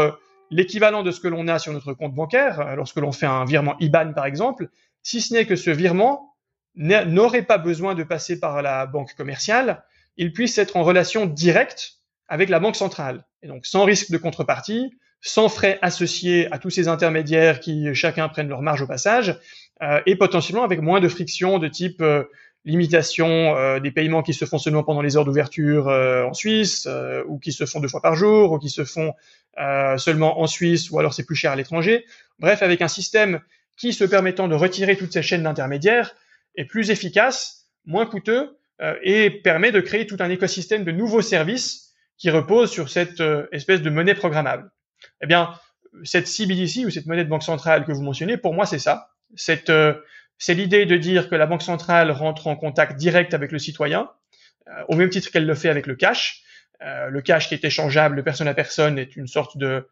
[0.49, 3.77] l'équivalent de ce que l'on a sur notre compte bancaire, lorsque l'on fait un virement
[3.79, 4.67] IBAN par exemple,
[5.03, 6.30] si ce n'est que ce virement
[6.75, 9.83] n'aurait pas besoin de passer par la banque commerciale,
[10.17, 11.97] il puisse être en relation directe
[12.27, 13.25] avec la banque centrale.
[13.43, 18.27] Et donc sans risque de contrepartie, sans frais associés à tous ces intermédiaires qui chacun
[18.27, 19.39] prennent leur marge au passage,
[19.81, 22.23] euh, et potentiellement avec moins de friction de type euh,
[22.65, 26.87] limitation euh, des paiements qui se font seulement pendant les heures d'ouverture en Suisse,
[27.27, 29.13] ou qui se font deux fois par jour, ou qui se font
[29.97, 32.05] seulement en Suisse, ou alors c'est plus cher à l'étranger.
[32.39, 33.41] Bref, avec un système
[33.77, 36.15] qui, se permettant de retirer toutes ces chaînes d'intermédiaires,
[36.55, 38.57] est plus efficace, moins coûteux,
[39.03, 43.21] et permet de créer tout un écosystème de nouveaux services qui repose sur cette
[43.51, 44.71] espèce de monnaie programmable.
[45.21, 45.53] Eh bien,
[46.03, 49.11] cette CBDC ou cette monnaie de banque centrale que vous mentionnez, pour moi, c'est ça.
[49.35, 49.71] C'est
[50.39, 54.09] c'est l'idée de dire que la banque centrale rentre en contact direct avec le citoyen,
[54.87, 56.41] au même titre qu'elle le fait avec le cash.
[56.79, 59.87] le cash qui est échangeable de personne à personne est une sorte de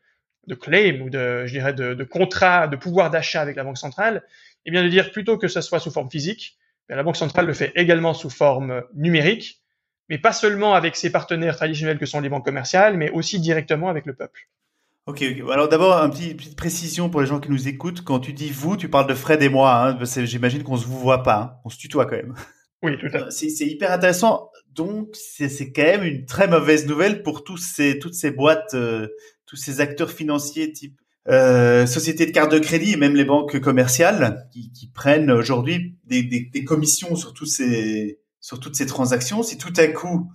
[0.47, 3.77] de claim ou de, je dirais, de, de contrat, de pouvoir d'achat avec la Banque
[3.77, 4.23] centrale,
[4.69, 6.57] eh bien de dire plutôt que ce soit sous forme physique,
[6.89, 9.61] la Banque centrale le fait également sous forme numérique,
[10.09, 13.89] mais pas seulement avec ses partenaires traditionnels que sont les banques commerciales, mais aussi directement
[13.89, 14.47] avec le peuple.
[15.05, 18.03] Ok, alors d'abord, petit, une petite précision pour les gens qui nous écoutent.
[18.03, 19.87] Quand tu dis vous, tu parles de Fred et moi.
[19.87, 21.41] Hein, J'imagine qu'on se vous voit pas.
[21.41, 21.59] Hein.
[21.65, 22.35] On se tutoie quand même.
[22.81, 23.49] Oui, tout à fait.
[23.49, 24.51] C'est hyper intéressant.
[24.73, 29.07] Donc, c'est quand même une très mauvaise nouvelle pour tous ces, toutes ces boîtes euh,
[29.49, 33.59] tous ces acteurs financiers type euh, sociétés de carte de crédit et même les banques
[33.59, 39.43] commerciales qui, qui prennent aujourd'hui des, des, des, commissions sur ces sur toutes ces transactions.
[39.43, 40.31] Si tout à coup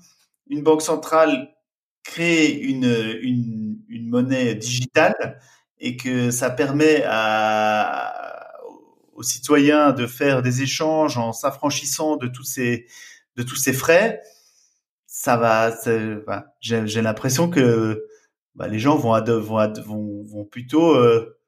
[0.49, 1.55] une banque centrale
[2.03, 5.41] crée une, une, une monnaie digitale
[5.79, 8.53] et que ça permet à,
[9.15, 12.87] aux citoyens de faire des échanges en s'affranchissant de tous ces
[13.37, 14.21] de tous ces frais,
[15.07, 15.75] ça va.
[16.61, 18.07] J'ai l'impression que
[18.55, 21.39] bah, les gens vont, vont, vont, vont plutôt euh,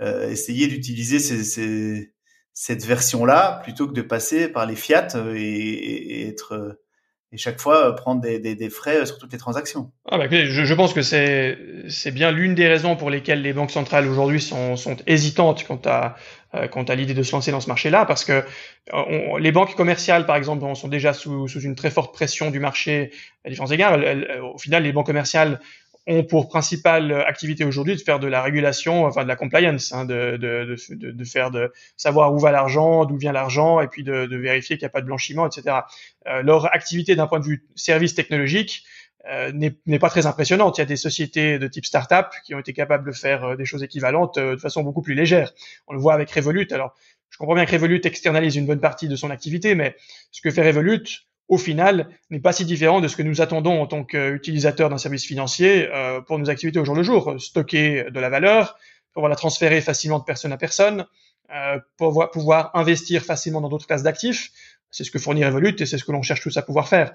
[0.00, 2.12] euh, essayer d'utiliser ces, ces,
[2.52, 6.78] cette version-là plutôt que de passer par les fiat euh, et, et, être
[7.32, 9.92] et chaque fois prendre des, des, frais sur toutes les transactions.
[10.10, 11.56] Ah bah, je, je pense que c'est
[11.88, 15.80] c'est bien l'une des raisons pour lesquelles les banques centrales aujourd'hui sont, sont hésitantes quant
[15.84, 16.16] à
[16.72, 18.42] quant à l'idée de se lancer dans ce marché-là, parce que
[18.92, 22.58] on, les banques commerciales, par exemple, sont déjà sous, sous une très forte pression du
[22.58, 23.12] marché
[23.44, 24.00] à différents égards.
[24.42, 25.60] au final, les banques commerciales
[26.28, 30.76] pour principale activité aujourd'hui de faire de la régulation, enfin de la compliance, hein, de,
[31.24, 34.90] faire de savoir où va l'argent, d'où vient l'argent, et puis de, vérifier qu'il n'y
[34.90, 35.78] a pas de blanchiment, etc.
[36.26, 38.84] Euh, leur activité d'un point de vue service technologique
[39.28, 40.78] euh, n'est pas très impressionnante.
[40.78, 43.56] Il y a des sociétés de type start-up qui ont été capables de faire euh,
[43.56, 45.52] des choses équivalentes de façon beaucoup plus légère.
[45.86, 46.66] On le voit avec Revolut.
[46.70, 46.94] Alors,
[47.28, 49.94] je comprends bien que Revolut externalise une bonne partie de son activité, mais
[50.32, 53.82] ce que fait Revolut, au final, n'est pas si différent de ce que nous attendons
[53.82, 57.34] en tant qu'utilisateurs d'un service financier euh, pour nos activités au jour le jour.
[57.40, 58.78] Stocker de la valeur,
[59.12, 61.06] pouvoir la transférer facilement de personne à personne,
[61.52, 64.52] euh, pouvoir, pouvoir investir facilement dans d'autres classes d'actifs.
[64.92, 67.12] C'est ce que fournit Revolut et c'est ce que l'on cherche tous à pouvoir faire.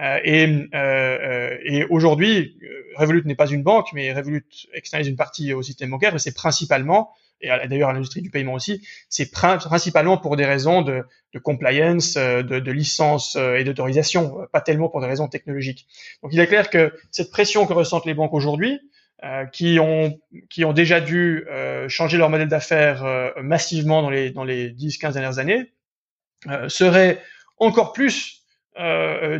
[0.00, 2.58] Euh, et, euh, et aujourd'hui,
[2.96, 6.34] Revolut n'est pas une banque, mais Revolut externalise une partie au système bancaire et c'est
[6.34, 7.10] principalement
[7.40, 11.04] et d'ailleurs à l'industrie du paiement aussi, c'est principalement pour des raisons de,
[11.42, 15.86] compliance, euh, de, de licence euh, et d'autorisation, euh, pas tellement pour des raisons technologiques.
[16.22, 18.80] Donc il est clair que cette pression que ressentent les banques aujourd'hui,
[19.52, 21.44] qui ont qui ont déjà dû
[21.88, 25.72] changer leur modèle d'affaires massivement dans les dans les 10-15 dernières années,
[26.68, 27.20] serait
[27.56, 28.44] encore plus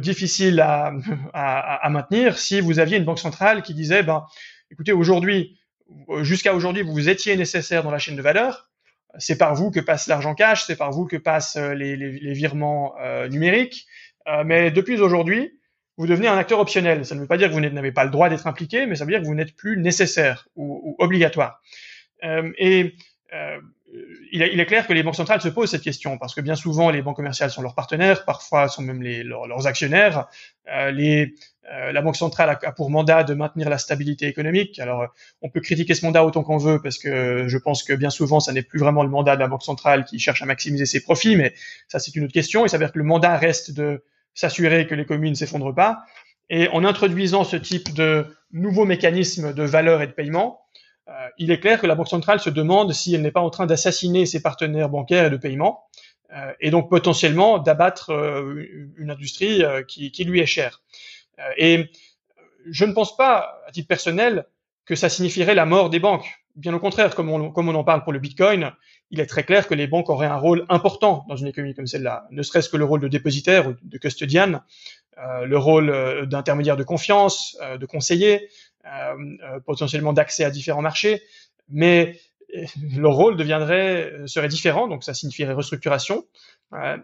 [0.01, 0.93] difficile à,
[1.33, 4.27] à, à, maintenir si vous aviez une banque centrale qui disait ben
[4.73, 5.61] écoutez aujourd'hui
[6.23, 8.69] jusqu'à aujourd'hui, vous étiez nécessaire dans la chaîne de valeur.
[9.19, 12.95] C'est par vous que passe l'argent cash, c'est par vous que passent euh, les, virements
[13.01, 13.87] euh, numériques.
[14.27, 15.59] Euh, mais depuis aujourd'hui,
[15.97, 17.05] vous devenez un acteur optionnel.
[17.07, 19.05] Ça ne veut pas dire que vous n'avez pas le droit d'être impliqué, mais ça
[19.05, 21.61] veut dire que vous n'êtes plus nécessaire ou, obligatoire.
[22.23, 22.95] Et
[24.33, 26.91] il, est, clair que les banques centrales se posent cette question parce que bien souvent
[26.91, 30.27] les banques commerciales sont leurs partenaires, parfois sont même leurs, actionnaires.
[31.73, 34.79] Euh, la Banque centrale a, pour mandat de maintenir la stabilité économique.
[34.79, 35.07] Alors, euh,
[35.43, 38.41] on peut critiquer ce mandat autant qu'on veut parce que je pense que bien souvent,
[38.41, 41.03] ça n'est plus vraiment le mandat de la Banque centrale qui cherche à maximiser ses
[41.03, 41.53] profits, mais
[41.89, 42.65] ça, c'est une autre question.
[42.65, 44.03] Il s'avère que le mandat reste de
[44.35, 46.05] s'assurer que l'économie ne s'effondre pas.
[46.49, 50.63] Et en introduisant ce type de nouveaux mécanismes de valeur et de paiement,
[51.09, 53.51] euh, il est clair que la Banque centrale se demande si elle n'est pas en
[53.51, 55.85] train d'assassiner ses partenaires bancaires et de paiement,
[56.61, 58.11] et donc potentiellement d'abattre
[58.99, 60.83] une industrie qui lui est chère.
[61.39, 61.91] Euh, et
[62.71, 64.47] je ne pense pas, à titre personnel,
[64.85, 66.27] que ça signifierait la mort des banques.
[66.57, 68.73] Bien au contraire, comme on, en parle pour le Bitcoin,
[69.11, 71.87] il est très clair que les banques auraient un rôle important dans une économie comme
[71.87, 74.61] celle-là, ne serait-ce que le rôle de dépositaire ou de custodian,
[75.19, 78.49] euh, le rôle euh, d'intermédiaire de confiance, de conseiller,
[79.67, 81.23] potentiellement d'accès à différents marchés,
[81.69, 82.19] mais
[82.97, 86.25] leur rôle deviendrait serait différent, donc ça signifierait restructuration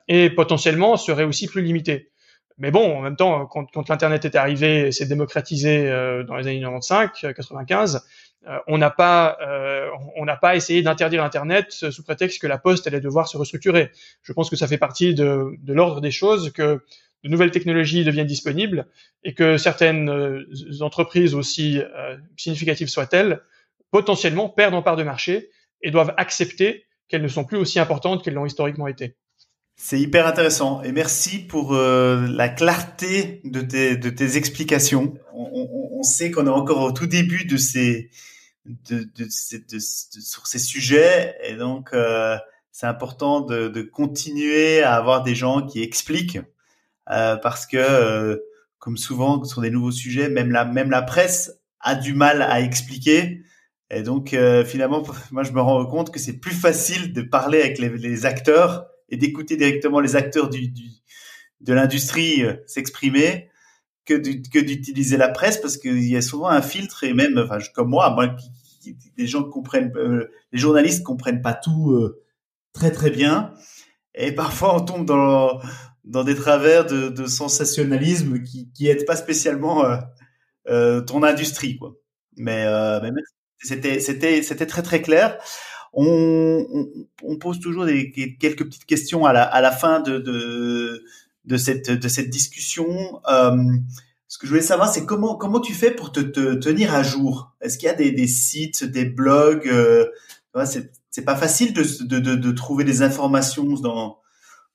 [0.09, 2.11] et potentiellement serait aussi plus limité.
[2.59, 6.37] Mais bon, en même temps, quand, quand l'Internet est arrivé et s'est démocratisé euh, dans
[6.37, 8.07] les années 95, 95,
[8.47, 12.59] euh, on n'a pas, euh, on n'a pas essayé d'interdire Internet sous prétexte que la
[12.59, 13.91] Poste allait devoir se restructurer.
[14.23, 16.81] Je pense que ça fait partie de, de l'ordre des choses que
[17.25, 18.87] de nouvelles technologies deviennent disponibles
[19.25, 20.45] et que certaines euh,
[20.81, 23.41] entreprises aussi euh, significatives soient-elles
[23.91, 25.51] potentiellement perdent en part de marché
[25.81, 29.17] et doivent accepter qu'elles ne sont plus aussi importantes qu'elles l'ont historiquement été.
[29.77, 35.15] C'est hyper intéressant et merci pour euh, la clarté de tes, de tes explications.
[35.33, 38.11] On, on, on sait qu'on est encore au tout début de ces
[38.65, 42.39] de, de, de, sur ces sujets et donc euh,
[42.73, 46.41] c'est important de, de, continuer à avoir des gens qui expliquent
[47.11, 48.39] euh, parce que euh,
[48.79, 52.61] comme souvent sur des nouveaux sujets, même la même la presse a du mal à
[52.61, 53.43] expliquer.
[53.91, 57.61] Et donc euh, finalement, moi je me rends compte que c'est plus facile de parler
[57.61, 60.73] avec les, les acteurs et d'écouter directement les acteurs du,
[61.61, 63.49] de l'industrie euh, s'exprimer
[64.05, 67.89] que d'utiliser la presse parce qu'il y a souvent un filtre et même enfin comme
[67.89, 68.37] moi moi
[69.17, 72.23] les gens comprennent euh, les journalistes comprennent pas tout euh,
[72.75, 73.55] très très bien.
[74.15, 75.59] Et parfois on tombe dans
[76.05, 79.85] dans des travers de, sensationnalisme qui qui pas spécialement
[80.67, 81.95] ton industrie quoi.
[82.37, 82.67] Mais,
[83.01, 83.23] mais
[83.59, 85.39] c'était c'était c'était très très clair
[85.97, 86.67] on,
[87.23, 91.05] on, pose toujours des, quelques petites questions à la, à la fin de, de,
[91.45, 93.21] de, cette, de cette discussion.
[93.29, 93.57] Euh,
[94.29, 97.03] ce que je voulais savoir, c'est comment, comment tu fais pour te, te tenir à
[97.03, 97.55] jour?
[97.61, 100.07] Est-ce qu'il y a des, des, sites, des blogs euh,
[100.65, 104.19] C'est pas facile de, de, de, de, trouver des informations dans,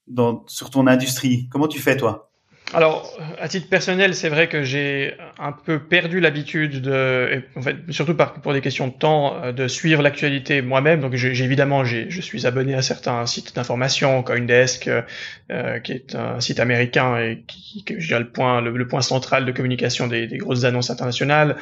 [0.07, 1.49] dans, sur ton industrie.
[1.49, 2.28] Comment tu fais, toi?
[2.73, 7.77] Alors, à titre personnel, c'est vrai que j'ai un peu perdu l'habitude de, en fait,
[7.89, 11.01] surtout pour des questions de temps, euh, de suivre l'actualité moi-même.
[11.01, 14.87] Donc, j'ai évidemment, je suis abonné à certains sites d'information, CoinDesk,
[15.51, 19.45] euh, qui est un site américain et qui, qui est le point, le, point central
[19.45, 21.55] de communication des, des grosses annonces internationales.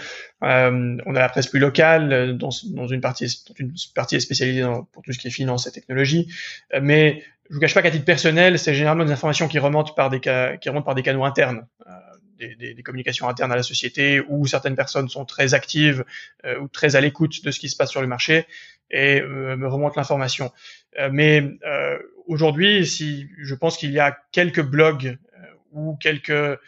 [0.43, 3.27] Euh, on a la presse plus locale, dans, dans une partie,
[3.57, 6.27] une partie spécialisée dans, pour tout ce qui est finance et technologie.
[6.73, 9.93] Euh, mais je vous cache pas qu'à titre personnel, c'est généralement des informations qui remontent
[9.93, 14.21] par des, qui remontent par des canaux internes, euh, des, communications internes à la société,
[14.27, 16.03] où certaines personnes sont très actives
[16.45, 18.45] euh, ou très à l'écoute de ce qui se passe sur le marché
[18.91, 20.51] et euh, me remontent l'information.
[21.11, 21.43] Mais
[22.25, 25.19] aujourd'hui, si je pense qu'il y a quelques blogs
[25.71, 26.59] ou quelques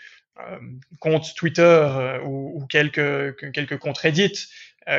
[0.99, 4.49] comptes Twitter ou, quelques quelques comptes Reddit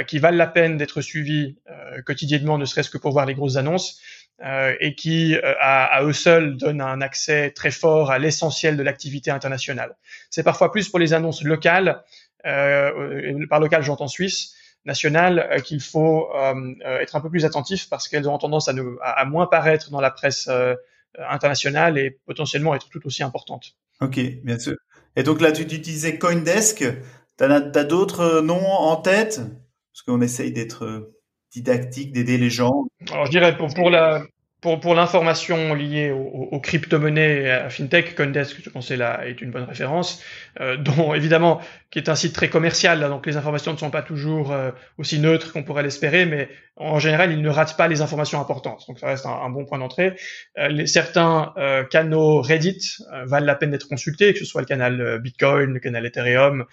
[0.08, 1.58] qui valent la peine d'être suivis
[2.06, 4.00] quotidiennement, ne serait-ce que pour voir les grosses annonces
[4.42, 9.30] et qui, euh, à, eux seuls, donnent un accès très fort à l'essentiel de l'activité
[9.30, 9.96] internationale.
[10.30, 12.02] C'est parfois plus pour les annonces locales,
[12.46, 17.88] euh, par local j'entends Suisse, nationale, euh, qu'il faut euh, être un peu plus attentif
[17.90, 18.68] parce qu'elles ont tendance
[19.02, 20.48] à, moins paraître dans la presse
[21.18, 23.76] internationale et potentiellement être tout aussi importantes.
[24.00, 24.76] Ok, bien sûr.
[25.16, 26.84] Et donc là, tu disais CoinDesk,
[27.36, 29.40] tu as d'autres noms en tête?
[29.92, 31.12] Parce qu'on essaye d'être
[31.52, 34.22] didactique, d'aider les gens Alors je dirais pour, pour la
[34.60, 39.40] pour, pour l'information liée aux, aux crypto-monnaies et à FinTech, Coindesk, je pense, là, est
[39.40, 40.22] une bonne référence,
[40.60, 43.90] euh, dont évidemment, qui est un site très commercial, là, donc les informations ne sont
[43.90, 47.88] pas toujours euh, aussi neutres qu'on pourrait l'espérer, mais en général, il ne rate pas
[47.88, 50.16] les informations importantes, donc ça reste un, bon point d'entrée.
[50.58, 54.60] Euh, les, certains euh, canaux Reddit euh, valent la peine d'être consultés, que ce soit
[54.60, 56.64] le canal Bitcoin, le canal Ethereum,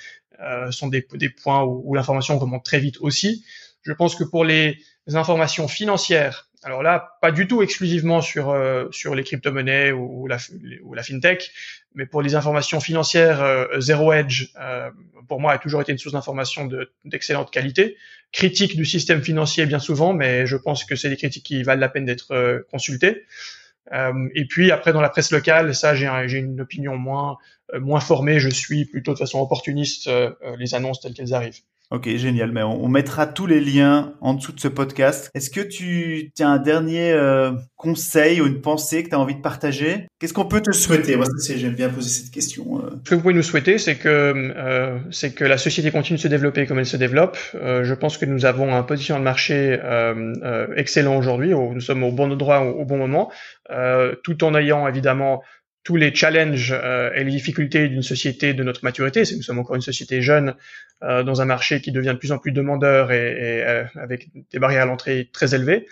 [0.70, 3.44] sont des, des points où, où l'information remonte très vite aussi.
[3.88, 4.80] Je pense que pour les
[5.14, 10.38] informations financières, alors là, pas du tout exclusivement sur euh, sur les crypto-monnaies ou, la,
[10.84, 11.52] ou la fintech,
[11.96, 14.92] mais pour les informations financières, euh, Zero Edge, euh,
[15.30, 16.70] pour moi, a toujours été une source d'information
[17.06, 17.96] d'excellente qualité,
[18.34, 21.80] critique du système financier bien souvent, mais je pense que c'est des critiques qui valent
[21.80, 23.24] la peine d'être euh, consultées.
[23.94, 27.38] Euh, et puis après, dans la presse locale, ça, j'ai un, une opinion moins
[27.80, 28.40] moins formée.
[28.42, 30.10] Je suis plutôt de façon opportuniste
[30.58, 31.60] les annonces telles qu'elles arrivent.
[31.90, 32.52] Ok, génial.
[32.52, 35.32] Mais on, mettra tous les liens en dessous de ce podcast.
[35.34, 39.36] Est-ce que tu as un dernier euh, conseil ou une pensée que tu as envie
[39.36, 40.08] de partager?
[40.20, 41.16] Qu'est-ce qu'on peut te souhaiter?
[41.16, 42.80] Moi, j'aime bien poser cette question.
[42.80, 42.90] Euh.
[43.06, 46.22] Ce que vous pouvez nous souhaiter, c'est que euh, c'est que la société continue de
[46.22, 47.38] se développer comme elle se développe.
[47.56, 51.52] Euh, je pense que nous avons un positionnement de marché euh, excellent aujourd'hui.
[51.52, 53.32] Nous sommes au bon endroit au, au bon moment,
[54.24, 55.42] tout en ayant évidemment
[55.88, 59.24] tous les challenges euh, et les difficultés d'une société de notre maturité.
[59.38, 60.54] Nous sommes encore une société jeune
[61.02, 64.60] euh, dans un marché qui devient de plus en plus demandeur et, euh, avec des
[64.60, 65.88] barrières à l'entrée très élevées.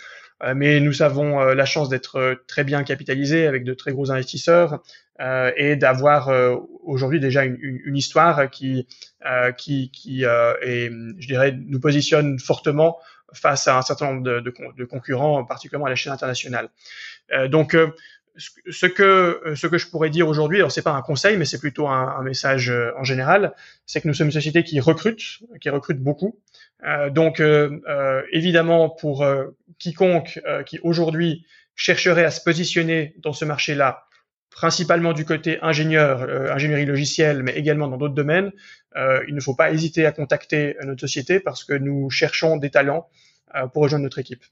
[0.54, 4.84] Mais nous avons la chance d'être très bien capitalisés avec de très gros investisseurs
[5.56, 6.30] et d'avoir
[6.84, 8.86] aujourd'hui déjà une, histoire qui
[9.58, 12.98] qui, qui est, je dirais, nous positionne fortement
[13.32, 16.68] face à un certain nombre de, concurrents, particulièrement à l'échelle internationale.
[17.48, 17.78] donc
[18.38, 21.46] ce que euh, ce que je pourrais dire aujourd'hui, alors c'est pas un conseil, mais
[21.46, 23.54] c'est plutôt un, message euh, en général,
[23.86, 26.40] c'est que nous sommes une société qui recrute, qui recrute beaucoup.
[26.86, 27.42] Euh, donc
[28.32, 29.26] évidemment pour
[29.80, 34.06] quiconque qui aujourd'hui chercherait à se positionner dans ce marché-là,
[34.50, 38.52] principalement du côté ingénieur, ingénierie logicielle, mais également dans d'autres domaines,
[38.96, 43.10] il ne faut pas hésiter à contacter notre société parce que nous cherchons des talents
[43.74, 44.44] pour rejoindre notre équipe.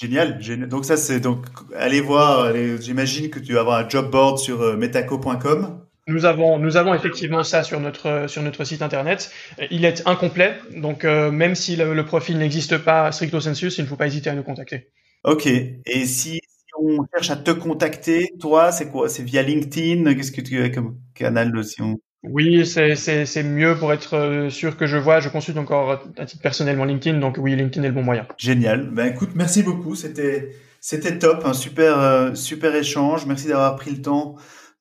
[0.00, 1.44] Génial, Donc ça c'est donc
[1.76, 2.54] allez voir.
[2.80, 5.78] J'imagine que tu vas avoir un job board sur euh, metaco.com.
[6.06, 9.30] Nous avons, nous avons effectivement ça sur notre, sur notre site internet.
[9.70, 13.86] Il est incomplet, donc euh, même si le, profil n'existe pas stricto sensus, il ne
[13.86, 14.88] faut pas hésiter à nous contacter.
[15.22, 15.46] Ok.
[15.46, 16.40] Et si,
[16.78, 19.08] on cherche à te contacter, toi, c'est quoi?
[19.10, 20.14] C'est via LinkedIn?
[20.14, 22.00] Qu'est-ce que tu as comme canal si on...
[22.22, 25.20] Oui, c'est mieux pour être euh, sûr que je vois.
[25.20, 28.26] Je consulte encore à titre personnellement LinkedIn, donc oui, LinkedIn est le bon moyen.
[28.36, 28.90] Génial.
[28.90, 29.94] Ben écoute, merci beaucoup.
[29.94, 30.50] C'était
[30.80, 33.24] c'était top, un super euh, super échange.
[33.24, 34.36] Merci d'avoir pris le temps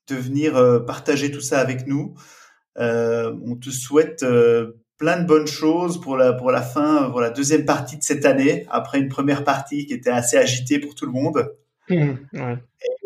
[0.10, 2.14] de venir euh, partager tout ça avec nous.
[2.76, 4.26] on te souhaite
[4.98, 8.26] plein de bonnes choses pour la pour la fin, pour la deuxième partie de cette
[8.26, 11.50] année, après une première partie qui était assez agitée pour tout le monde.
[11.90, 12.16] Mmh,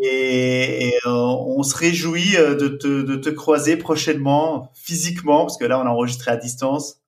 [0.03, 5.65] et, euh, on se réjouit euh, de te, de te, croiser prochainement, physiquement, parce que
[5.65, 7.01] là on a enregistré à distance,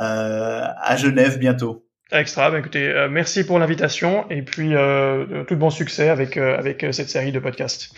[0.00, 1.86] euh, à Genève bientôt.
[2.12, 4.72] Extra, bah, écoutez, euh, merci pour l'invitation et puis
[5.48, 7.94] tout bon succès avec, avec cette série de podcasts.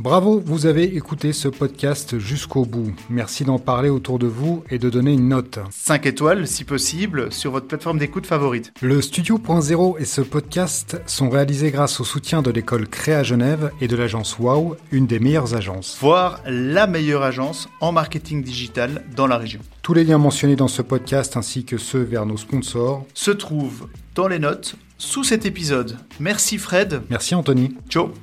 [0.00, 2.94] Bravo, vous avez écouté ce podcast jusqu'au bout.
[3.10, 5.58] Merci d'en parler autour de vous et de donner une note.
[5.70, 8.72] 5 étoiles, si possible, sur votre plateforme d'écoute favorite.
[8.80, 13.88] Le Studio.0 et ce podcast sont réalisés grâce au soutien de l'école Créa Genève et
[13.88, 15.98] de l'agence Wow, une des meilleures agences.
[16.00, 19.60] Voire la meilleure agence en marketing digital dans la région.
[19.82, 23.86] Tous les liens mentionnés dans ce podcast ainsi que ceux vers nos sponsors se trouvent
[24.14, 25.98] dans les notes sous cet épisode.
[26.20, 27.02] Merci Fred.
[27.10, 27.74] Merci Anthony.
[27.90, 28.14] Ciao.